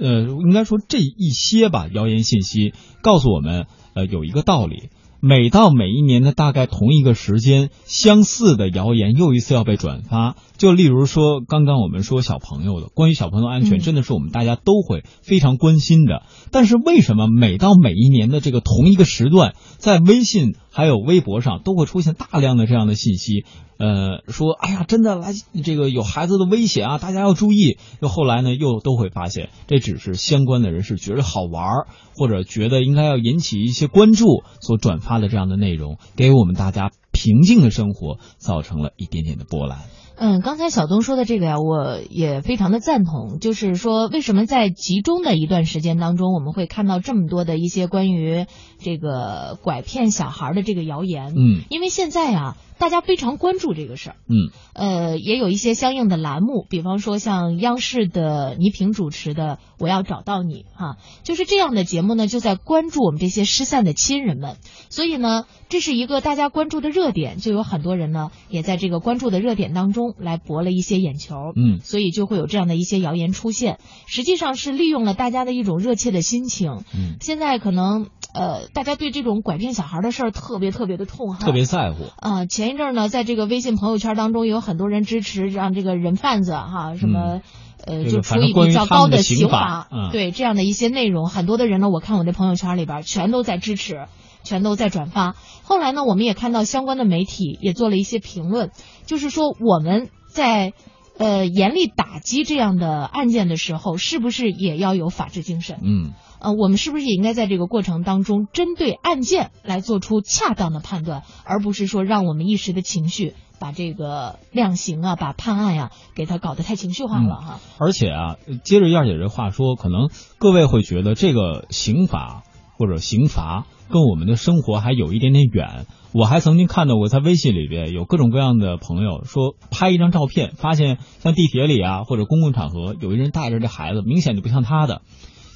[0.00, 4.88] 呃，应该说这一些吧，谣言信息告诉我们，呃，有一个道理。
[5.20, 10.36] 每到每一年的大概同一个时间，相似的谣言又一次要被转发。
[10.56, 16.22] 就例如说，刚刚我们说小朋友的，关于小朋友安全，真的是我们大家都会非常关心的。
[16.50, 23.44] 但是为什么每到每一年的这个同一个时段，在微信还有微博上都会出现大量的这样的信息？
[23.76, 25.32] 呃，说哎呀，真的来
[25.64, 27.78] 这个有孩子的危险啊，大家要注意。
[28.00, 39.78] 又后来呢，又都会发现，这只是相关的人士觉得好玩，或者觉得应该要引起一些关注所转发的这样的内容，给我们大家平静的生活造成了一点点的波澜。
[40.22, 43.38] 嗯，刚才小东说的这个呀，我也非常的赞同。
[43.40, 48.44] 就是说，为什么在集中的一段时间当中，我们会看到这么多的一些关于
[48.78, 51.32] 这个拐骗小孩的这个谣言？
[51.34, 52.56] 嗯，因为现在啊。
[52.80, 64.56] 大家非常关注这个事儿，嗯，呃，也有一些相应的栏目，比方说像央视的倪萍主持的《我要找到你》哈，就是这样的节目呢，就在关注我们这些失散的亲人们，
[64.88, 82.70] 所以呢，这是一个大家关注的热点，就有很多人呢，也在这个关注的热点当中来博了一些眼球，嗯，所以就会有这样的一些谣言出现，实际上是利用了大家的一种热切的心情，嗯，现在可能呃，大家对这种拐骗小孩的事儿特别特别的痛哈，特别在乎啊，前。
[82.70, 87.40] 一阵呢，在这个微信朋友圈当中，有很多人支持让这个人贩子哈什么，
[87.84, 94.06] 呃，就处以比较高的刑罚，对这样的一些内容，很多的人呢，我看我的朋友圈里边全都在支持，
[94.44, 95.34] 全都在转发。
[95.64, 98.70] 后来呢，我们也看到相关的媒体也做了一些评论，
[99.04, 100.72] 就是说我们在
[101.18, 105.80] 呃严厉打击这样的案件的时候，是不是也要有法治精神？
[105.82, 106.12] 嗯。
[106.40, 117.60] 呃，我们是不是也应该在这个过程当中，针对案件来做出恰当的判断，而不是说让我们一时的情绪把这个量刑啊，把判案呀，给他搞得太情绪化了哈。
[117.78, 122.42] 而且啊，接着燕姐这话说，可能各位会觉得这个刑法
[122.78, 125.84] 或者刑罚跟我们的生活还有一点点远。
[126.12, 135.02] 我还曾经看到过，在微信里边有各种各样的朋友说，拍一张照片，发现像地铁里啊或者公共场合有一人带着这孩子，明显就不像他的。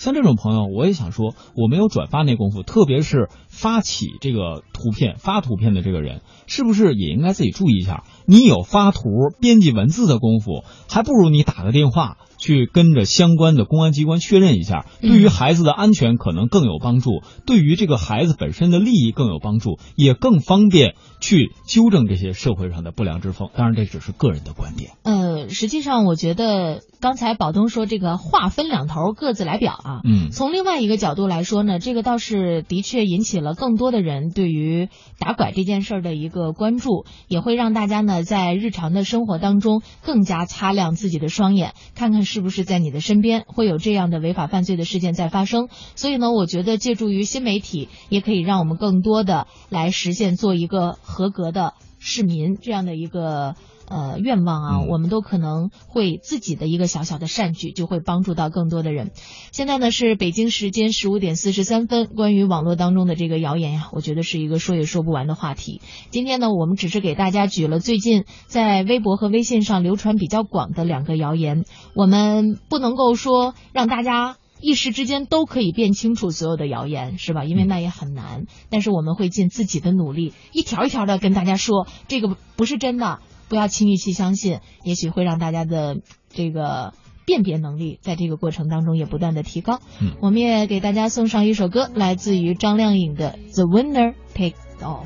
[0.05, 8.05] 像这种朋友，我也想说，我没有转发那功夫，特别是发起这个图片、发图片的这个人，是不是也应该自己注意一下？
[8.26, 9.00] 你有发图、
[9.40, 12.18] 编辑文字的功夫，还不如你打个电话。
[12.45, 23.51] 去跟着相关的公安机关确认一下，对于孩子的安全可能更有帮助，对于这个孩子本身的利益更有帮助，也更方便去纠正这些社会上的不良之风。
[23.57, 24.92] 当然，这只是个人的观点。
[25.03, 30.01] 呃，实际上，我觉得刚才宝东说这个话分两头，各自来表啊。
[30.05, 34.88] 嗯，从另外一个角度来说呢，这个倒是的确引起了更多的人对于
[35.18, 38.05] 打拐这件事儿的一个关注，也会让大家呢。
[38.05, 45.68] 呢，在日常的生活当中更加擦亮自己的双眼，看看是不是在你的身边会有这样的违法犯罪的事件在发生。
[45.95, 53.55] 所以呢，我觉得借助于新媒体，也可以让我们更多的来实现做一个合格的市民这样的一个。
[53.87, 59.12] 呃，愿望啊，我们都可能会自己的一个小小的善举，就会帮助到更多的人。
[59.53, 65.82] 现在呢是北京时间十五点四十三分，关于网络当中的这个谣言呀，我觉得是一个说也说不完的话题。
[66.11, 71.64] 今天呢，我们只是给大家举了最近在微博和微信上流传比较广的两个谣言，
[71.95, 77.45] 我们不能够说让大家一时之间都可以辨清楚所有的谣言，是吧？
[77.45, 78.47] 因为那也很难。
[78.70, 83.20] 但是我们会尽自己的努力，一条一条的跟大家说，这个不是真的。
[83.49, 85.99] 不要轻易去相信，也许会让大家的
[86.30, 86.92] 这个
[87.24, 89.80] 辨别能力在这个过程当中也不断的提高。
[90.01, 95.05] 嗯，我们也给大家送上一首歌，来自于张靓颖的《The Winner Take All》。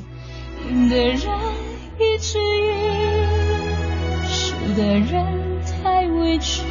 [0.70, 1.18] 赢的人
[1.98, 2.66] 一直赢，
[4.28, 6.62] 输的人太委屈，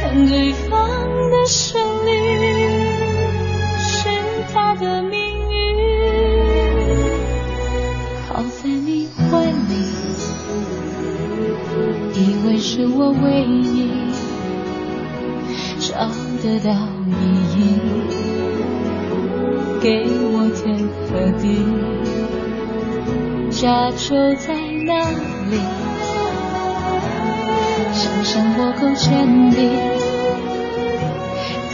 [0.00, 0.88] 看对方
[1.30, 2.10] 的胜利
[3.78, 4.08] 是
[4.52, 5.19] 他的命
[12.20, 13.88] 以为是我唯一
[15.80, 16.06] 找
[16.42, 16.70] 得到
[17.08, 17.10] 意
[17.56, 17.58] 义，
[19.80, 20.60] 给我天
[21.08, 21.08] 和
[21.40, 21.42] 地，
[23.50, 24.52] 家就在
[24.84, 24.92] 哪
[25.50, 25.56] 里？
[27.94, 29.08] 想想我够坚
[29.52, 29.58] 定，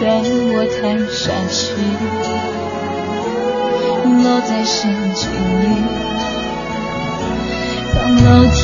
[0.01, 1.75] 但我太傻气，
[4.23, 5.29] 落在陷阱
[5.61, 5.65] 里。
[7.93, 8.57] 当老天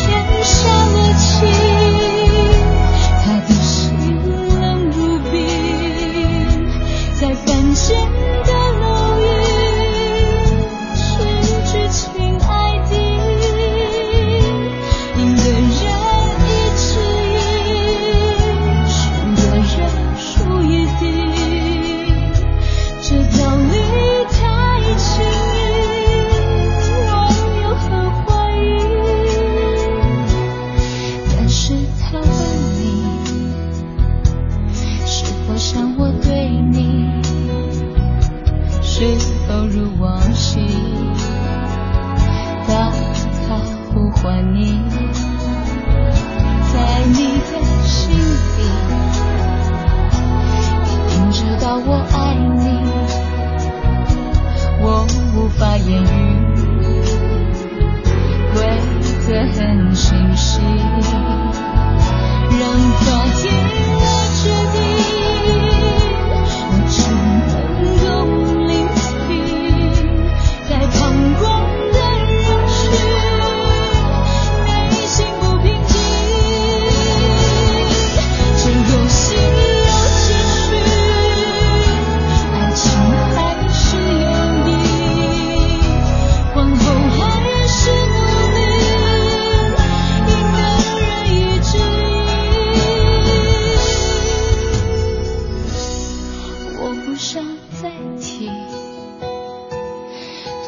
[97.32, 97.42] 想
[97.80, 97.88] 再
[98.20, 98.50] 提，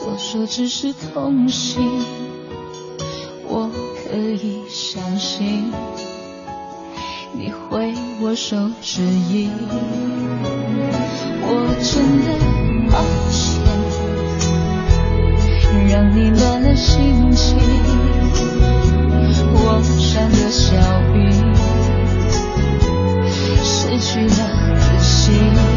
[0.00, 2.00] 多说只是痛心。
[3.46, 3.68] 我
[4.08, 5.70] 可以相信
[7.34, 7.92] 你会
[8.22, 9.50] 握手指引，
[11.42, 11.46] 我
[11.82, 12.32] 真的
[12.90, 13.60] 抱歉，
[15.90, 17.58] 让你乱了心情。
[19.52, 20.72] 我像个小
[21.12, 21.30] 鱼，
[23.62, 24.32] 失去了
[24.78, 25.73] 自信。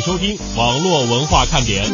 [0.00, 1.84] 收听网络文化看点。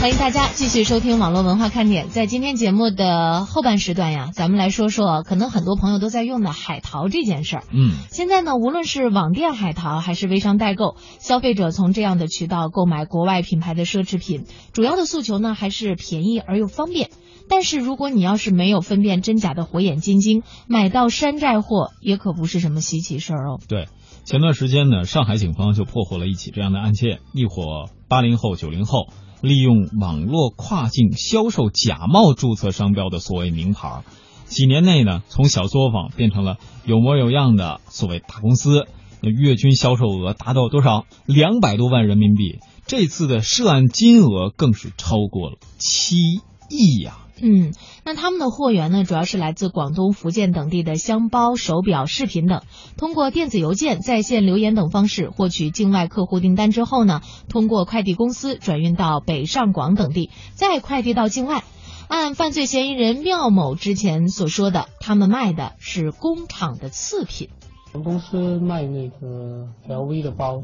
[0.00, 2.10] 欢迎大家继续收听网络文化看点。
[2.10, 7.64] 在今天节目的后半时段呀，咱们来说说可能很多朋友都在用的海淘这件事儿。
[7.72, 17.10] 嗯，现在呢，无论是网店海淘还是微商代购，消费者从这样的渠道购买国外品牌的奢侈品，主要的诉求呢还是便宜而又方便。
[17.50, 23.60] 但是如果你要是没有分辨真假的火眼金睛，买到山寨货也可不是什么稀奇事儿哦。
[23.68, 23.88] 对，
[24.24, 29.08] 前段时间呢，上海警方就破获了一起这样的案件，一伙八零后、九零后
[29.42, 34.04] 利用网络跨境销售假冒注册商标的所谓名牌，
[34.44, 38.86] 几年内呢，从小作坊变成了有模有样的所谓大公司，
[39.22, 41.04] 月均销售额达到多少？
[41.26, 42.58] 两百多万人民币。
[42.86, 47.72] 这次的涉案金额更是超过了七亿呀、嗯，
[48.04, 52.62] 那他们的货源呢，主要是来自广东、福建等地的箱包、手表、饰品等。
[52.96, 61.64] 通过电子邮件、在线留言等方式获取境外客户订单之后呢，通过快递公司转运到北上广等地，再快递到境外。
[62.08, 67.48] 按犯罪嫌疑人廖某之前所说的，他们卖的是工厂的次品。
[67.92, 70.62] 我们公司卖那个 LV 的包，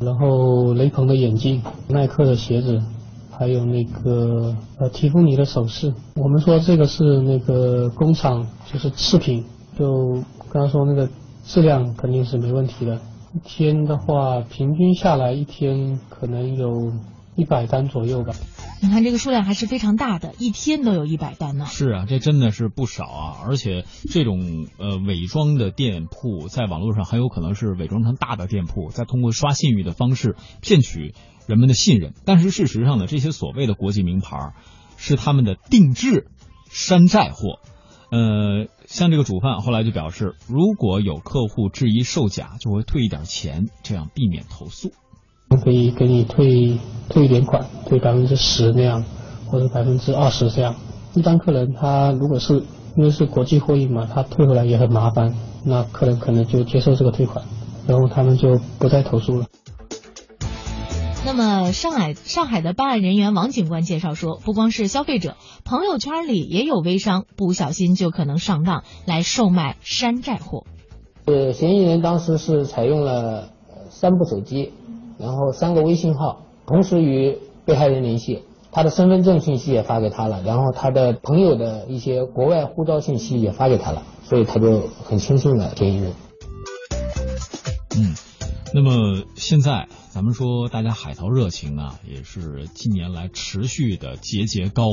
[0.00, 2.82] 然后雷朋的眼镜、耐克的鞋子，
[3.38, 5.92] 还有那个呃提芬尼的首饰。
[6.16, 9.44] 我们说这个是那个工厂就是次品，
[9.78, 10.14] 就
[10.50, 11.08] 刚刚说那个
[11.44, 12.94] 质量肯定是没问题的。
[13.34, 16.70] 一天的话，平均下来一天可能有
[17.34, 18.34] 一百单左右吧。
[18.82, 21.66] 你看这个数量还是非常大的，一天都有一百单呢。
[21.66, 23.38] 是啊，这真的是不少啊！
[23.46, 31.14] 而且这种呃伪装的店铺，在网络上很有可能是伪装成大的店铺，再通过刷信誉的方式骗取
[31.46, 32.12] 人们的信任。
[32.24, 34.52] 但是事实上呢，这些所谓的国际名牌
[34.96, 36.26] 是他们的定制
[36.70, 37.60] 山寨货。
[38.10, 44.92] 呃，像这个主犯后来就表示，如果有客户质疑售假，就会退一点钱，这样避免投诉。
[45.58, 46.78] 可以给你退
[47.08, 49.04] 退一点款，退百分之十那样，
[49.46, 50.74] 或者百分之二十这样。
[51.14, 52.62] 一般客人他如果是
[52.96, 55.34] 因为是国际货运嘛，他退回来也很麻烦，
[55.64, 57.44] 那客人可能就接受这个退款，
[57.86, 59.46] 然后他们就不再投诉了。
[61.24, 70.64] 那么，上海上海的办案人员王警官介绍说，不光是消费者，朋友圈里也有微商不小心就可能上当，来售卖山寨货。
[71.26, 74.72] 呃，嫌疑人当时是采用了呃三部手机，
[75.22, 78.42] 然后三个微信号，同时与被害人联系，
[78.72, 86.12] 他的身份证信息也发给他了，然后他的朋友的一些国外护照信息也发给他了，所以他就很轻松的嫌疑人。
[87.96, 88.14] 嗯，
[88.74, 94.84] 那么现在咱们说，大家海淘热情啊，也是近年来持续的节节高。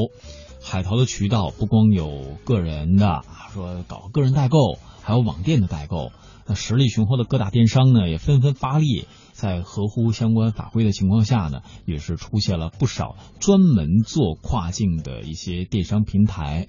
[0.62, 3.22] 海淘的渠道不光有个人的，
[3.52, 4.58] 说搞个人代购，
[5.02, 6.12] 还有网店的代购。
[6.46, 9.06] 那实力雄厚的各大电商呢，也纷纷发力，
[9.40, 16.68] 在合乎相关法规的情况下呢，也是出现了不少专门做跨境的一些电商平台。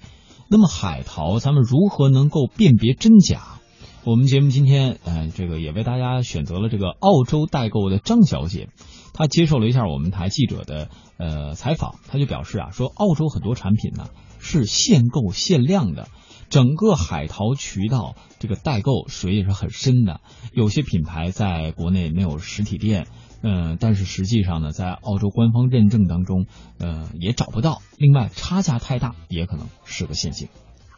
[0.49, 3.59] 那么海淘，咱们如何能够辨别真假？
[4.05, 8.69] 我们节目今天，呃，这个也为大家选择了这个澳洲代购的张小姐，
[9.13, 14.07] 她接受了一下我们台记者的呃采访，她就表示啊，说澳洲很多产品呢
[14.39, 16.07] 是限购限量的，
[16.51, 20.19] 整个海淘渠道这个代购水也是很深的，
[20.51, 23.07] 有些品牌在国内没有实体店，
[23.41, 26.45] 嗯、但是实际上呢，在澳洲官方认证当中，
[26.77, 27.81] 呃，也找不到。
[27.97, 30.49] 另外，差价太大也可能是个陷阱。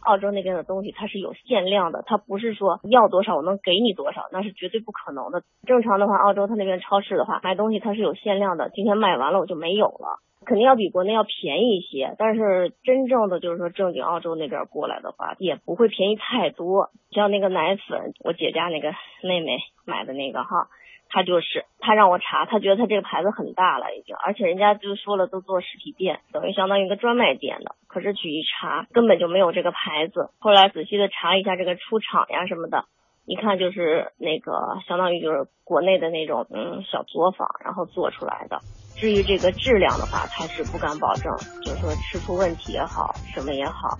[0.04, 5.42] 澳洲那边的东西它是有限量的，它不是说要多少我能给你多少，那是绝对不可能的。
[5.66, 12.14] 正常的话，澳洲它那边超市的话，买东西它是有限量的，今天卖完了我就没有了，肯定要比国内要便宜一些。
[12.18, 16.90] 但是真正的就是说正经澳洲那边过来的话，也不会便宜太多。
[17.10, 18.92] 像那个奶粉，我姐家那个
[19.22, 20.68] 妹妹买的那个哈。
[21.14, 27.76] 他就是他让我查，他觉得他这个牌子很大了已经，而且人家就说了都做实体店，等于相当于一个专卖店的。
[27.86, 30.30] 可是去一查，根本就没有这个牌子。
[30.40, 32.86] 后来仔细的查一下这个出厂呀什么的，
[33.26, 38.62] 一看就是那个相当于就是国内的那种嗯小作坊，然后做出来的。
[38.96, 41.30] 至于这个质量的话，他是不敢保证，
[41.62, 43.98] 就是说吃出问题也好，什么也好。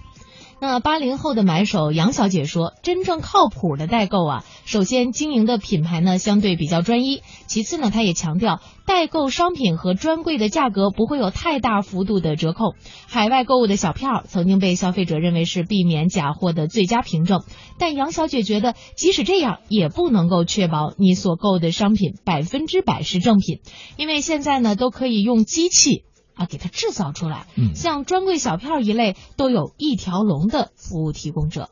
[0.67, 12.75] 那八零后的买手杨小姐说，真正靠谱的代购啊，首先经营的品牌呢相对比较专一，其次呢，她也强调代购商品和专柜的价格不会有太大幅度的折扣。
[13.07, 17.43] 海外购物的小票曾经被消费者认为是避免假货的最佳凭证，
[17.79, 23.61] 但杨小姐觉得，即使这样，也不能够确保你所购的商品百分之百是正品，
[23.99, 26.05] 因为现在呢都可以用机器。
[26.35, 27.47] 啊，给它制造出来。
[27.57, 31.69] 嗯，像专柜小票一类，都有一条龙的服务提供者。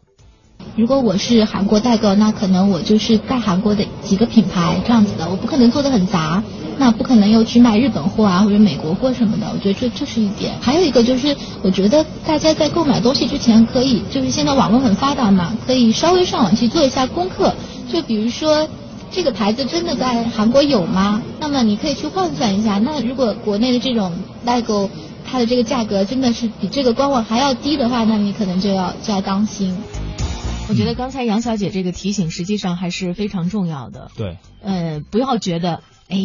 [0.77, 6.43] 如果我是韩国代购，那可能我就是带韩国的几个品牌这样子的，我不可能做的很杂。
[6.79, 9.51] 那不可能又去卖日本货啊，或者美国货什么的。
[9.53, 10.55] 我觉得这这是一点。
[10.61, 17.55] 还有一个就是，我觉得大家在购买东西之前，可以就是现在网络很发达嘛，可以稍微上网去做一下功课。
[17.93, 18.69] 就比如说，
[19.13, 21.23] 这个牌子真的在韩国有吗？
[21.39, 22.79] 那么你可以去换算一下。
[22.79, 24.13] 那如果国内的这种
[24.45, 24.91] 代购，
[25.25, 29.77] 它的这个价格真的是比这个官网还要低的话，那你可能就要就要当心。
[30.69, 34.11] 我觉得刚才杨小姐这个提醒实际上还是非常重要的。
[34.17, 34.39] 对。
[34.63, 36.19] 呃，不要觉得，哎。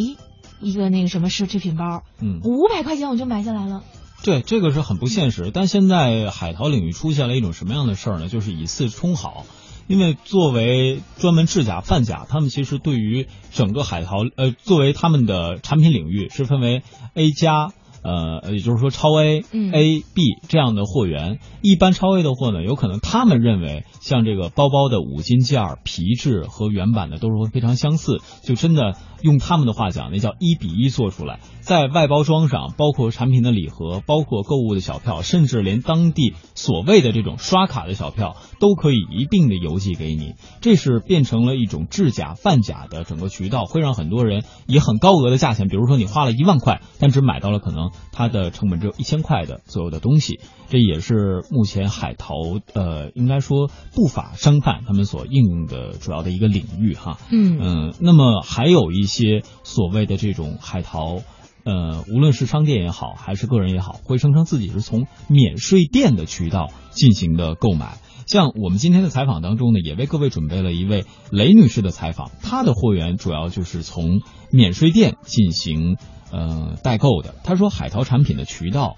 [0.59, 3.83] 一个那个什么奢侈品包，嗯，五百块钱我就买下来了。
[4.23, 5.51] 对，这个是很不现实。
[5.53, 8.27] 但现在海淘领域出现了一种什么样的事儿呢？
[8.27, 9.45] 就是以次充好。
[9.87, 16.83] 因为作为专门制假贩假，他们其实对于整个海淘，呃，作为他们的产品领域是分为
[17.13, 17.73] A 加。
[18.03, 31.39] 呃，也就是说，超 A、A、B 这样的货源，一般超 A 的货呢，有可能他们认为像这个包包的五金件、皮质和原版的都是会非常相似，就真的用他们的话讲，那叫一比一做出来。
[31.61, 40.35] 在外包装上，包括产品的礼盒，包括购物的小票，甚至连当地所谓的这种刷卡的小票，都可以一并的邮寄给你。
[40.61, 47.91] 这是变成了一种制假贩假的整个渠道，会让很多人以很高额的价钱，比如说你花了一万块，但只买到了可能。
[48.13, 50.39] 它的成本只有一千块的左右的东西，
[50.69, 52.33] 这也是目前海淘
[52.73, 57.19] 呃，应该说不法商贩他们所应用的主要的一个领域哈。
[57.29, 61.21] 嗯嗯，那么还有一一些所谓的这种海淘，
[61.63, 67.97] 呃，无论是商店也好，还是个人也好，会声称自己是从免税店的渠道进行的购买。
[68.25, 74.19] 像我们今天的采访当中呢，也为各位准备了一位雷女士的采访，她的货源主要就是从
[74.51, 75.95] 免税店进行。
[76.29, 78.97] 呃，代购的，她说海淘产品的渠道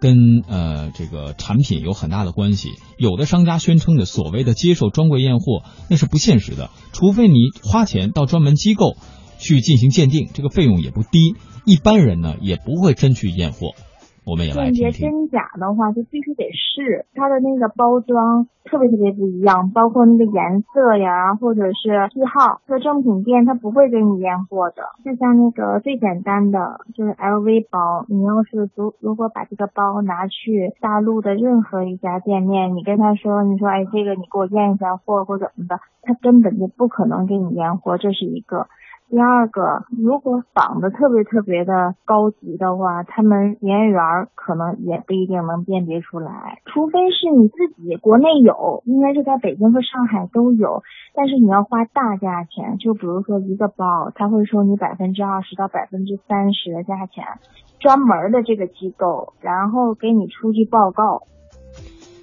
[0.00, 0.14] 跟
[0.46, 2.70] 呃这个产品有很大的关系。
[2.98, 7.34] 有的商家宣称的所谓的接受专柜验货，那是不现实的，除非你
[7.64, 8.96] 花钱到专门机构
[9.38, 11.36] 去进行鉴定，这个费用也不低。
[11.64, 13.72] 一般人呢也不会真去验货。
[14.28, 22.60] 我们也来辨别真假的话，就必须得试它的那个包装，特别特别不一样，包括那个颜色呀，或者是序号。
[22.68, 24.82] 在正品店，它不会给你验货的。
[25.02, 38.66] 就像那个最简单的，就是 LV 包，你要是如如果把这个包拿去大陆的任何一家店面，你跟他说，你说哎，这个你给我验一下货或怎么的，他根本就不可能给你验货，这是一个。
[39.10, 44.02] 第二个，如果仿的特别特别的高级的话，他们验员
[44.34, 50.82] 可能也不一定能辨别出来，除非是你自己国内有，应该是在北京和上海都有，
[51.14, 57.24] 但是你要花大价钱，就比如说一个包，他会收你百分之二十到百分之三十的价钱，
[57.80, 61.22] 专门的这个机构，然后给你出具报告。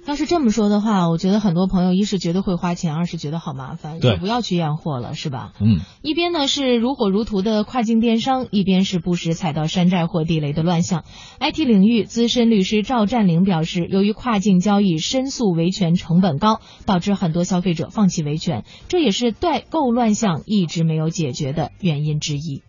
[0.06, 5.52] 要是这么说的话，我觉得很多朋友一是觉得会花钱，二是觉得好麻烦，就不要去验货了，是吧？
[5.60, 5.80] 嗯。
[6.00, 11.02] 一边呢是如火如荼的跨境电商，一边是不时踩到山寨货地雷的乱象。
[11.40, 22.62] IT 领域资深律师赵占领表示，由于跨境交易申诉维权成本高，导致很多消费者放弃维权，这也是代购乱象一直没有解决的原因之一。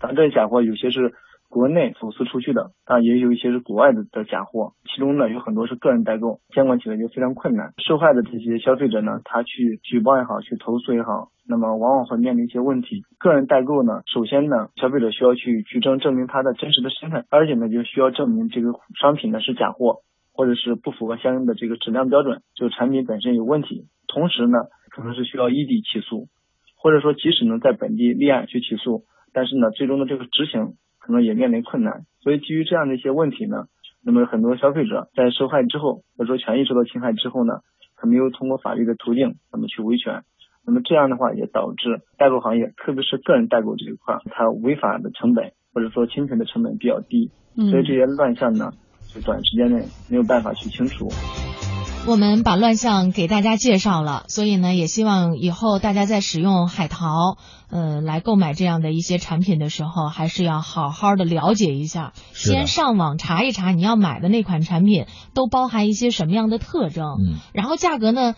[0.00, 1.12] 咱这假货有些是。
[1.48, 7.72] 国内走私出去的，啊，也有一些是国外的的假货，其中呢有很多是个人代购，监管起来就非常困难。
[7.78, 13.02] 受害的这些消费者呢，他去举报也好，去投诉也好，那么往往会面临一些问题。
[13.18, 20.02] 个人代购呢，首先呢，消费者需要去举证证明他的真实的身份，而且呢，就需要证明这个商品呢是假货，
[20.34, 23.86] 或者是不符合相应的这个质量标准，就产品本身有问题。
[24.06, 24.58] 同时呢，
[24.90, 26.28] 可能是需要异地起诉，
[26.76, 30.74] 或者说即使能在本地立案去起诉，但是呢，最终的这个执行。
[31.08, 33.64] 可能也面临困难，所以基于这样的一些问题呢，
[34.04, 37.60] 那么很多消费者在受害之后，或者说权益受到侵害之后呢，
[37.96, 40.22] 他没有通过法律的途径，那么去维权，
[40.66, 48.70] 那么这样的话也导致代购行业，特别是个人代购这一块，它违法的成本或者说侵权的成本比较低，所以这些乱象呢，
[49.06, 51.08] 就短时间内没有办法去清除。
[52.08, 57.36] 我们把乱象给大家介绍了，所以呢，也希望以后大家在使用海淘，
[57.68, 65.04] 呃，来购买这样的一些产品的时候，还是要好好的了解一下，先上网查一查你要买的那款产品
[65.34, 68.34] 都包含一些什么样的特征，嗯，然后价格呢。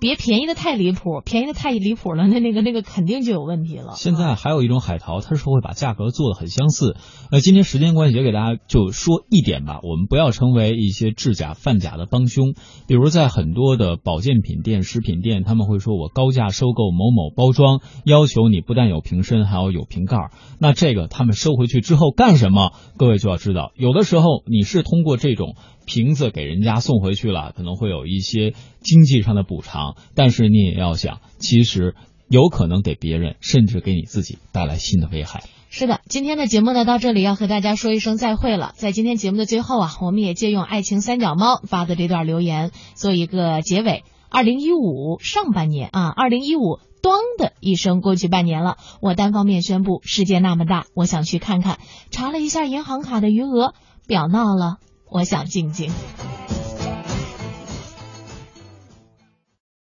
[0.00, 3.92] 别便宜的太离谱，便宜的太离谱了，那那个那个肯定就有问题了。
[3.96, 6.96] 现在还有一种海淘，它是会把价格做的很相似。
[7.30, 12.54] 呃，今天时间关系，也给大家就说一点吧，我们不要成为一些制假贩假的帮凶。
[12.88, 20.16] 比如在很多的保健品店、食品店，他们会说我高价收购某某包装，要求你不但有瓶身，还要有瓶盖。
[20.58, 22.72] 那这个他们收回去之后干什么？
[22.96, 25.56] 各位就要知道，有的时候你是通过这种。
[25.90, 31.96] 瓶子给人家送回去了，可能会有一些经济上的补偿，但是你也要想，其实
[32.28, 35.42] 有可能给别人，甚至给你自己带来新的危害。
[35.68, 38.72] 是的，今天的节目呢到这里要和大家说一声再会了。
[38.76, 44.04] 在今天节目的最后啊，我们也借用爱情三脚猫发的这段留言做一个结尾。
[44.28, 51.80] 二零一五上半年啊，二零一五咣的一声过去半年了，我单方面宣布世界那么大，我想去看看。
[52.12, 53.74] 查了一下银行卡的余额，
[54.06, 54.76] 表闹了，
[55.10, 55.90] 我想静静。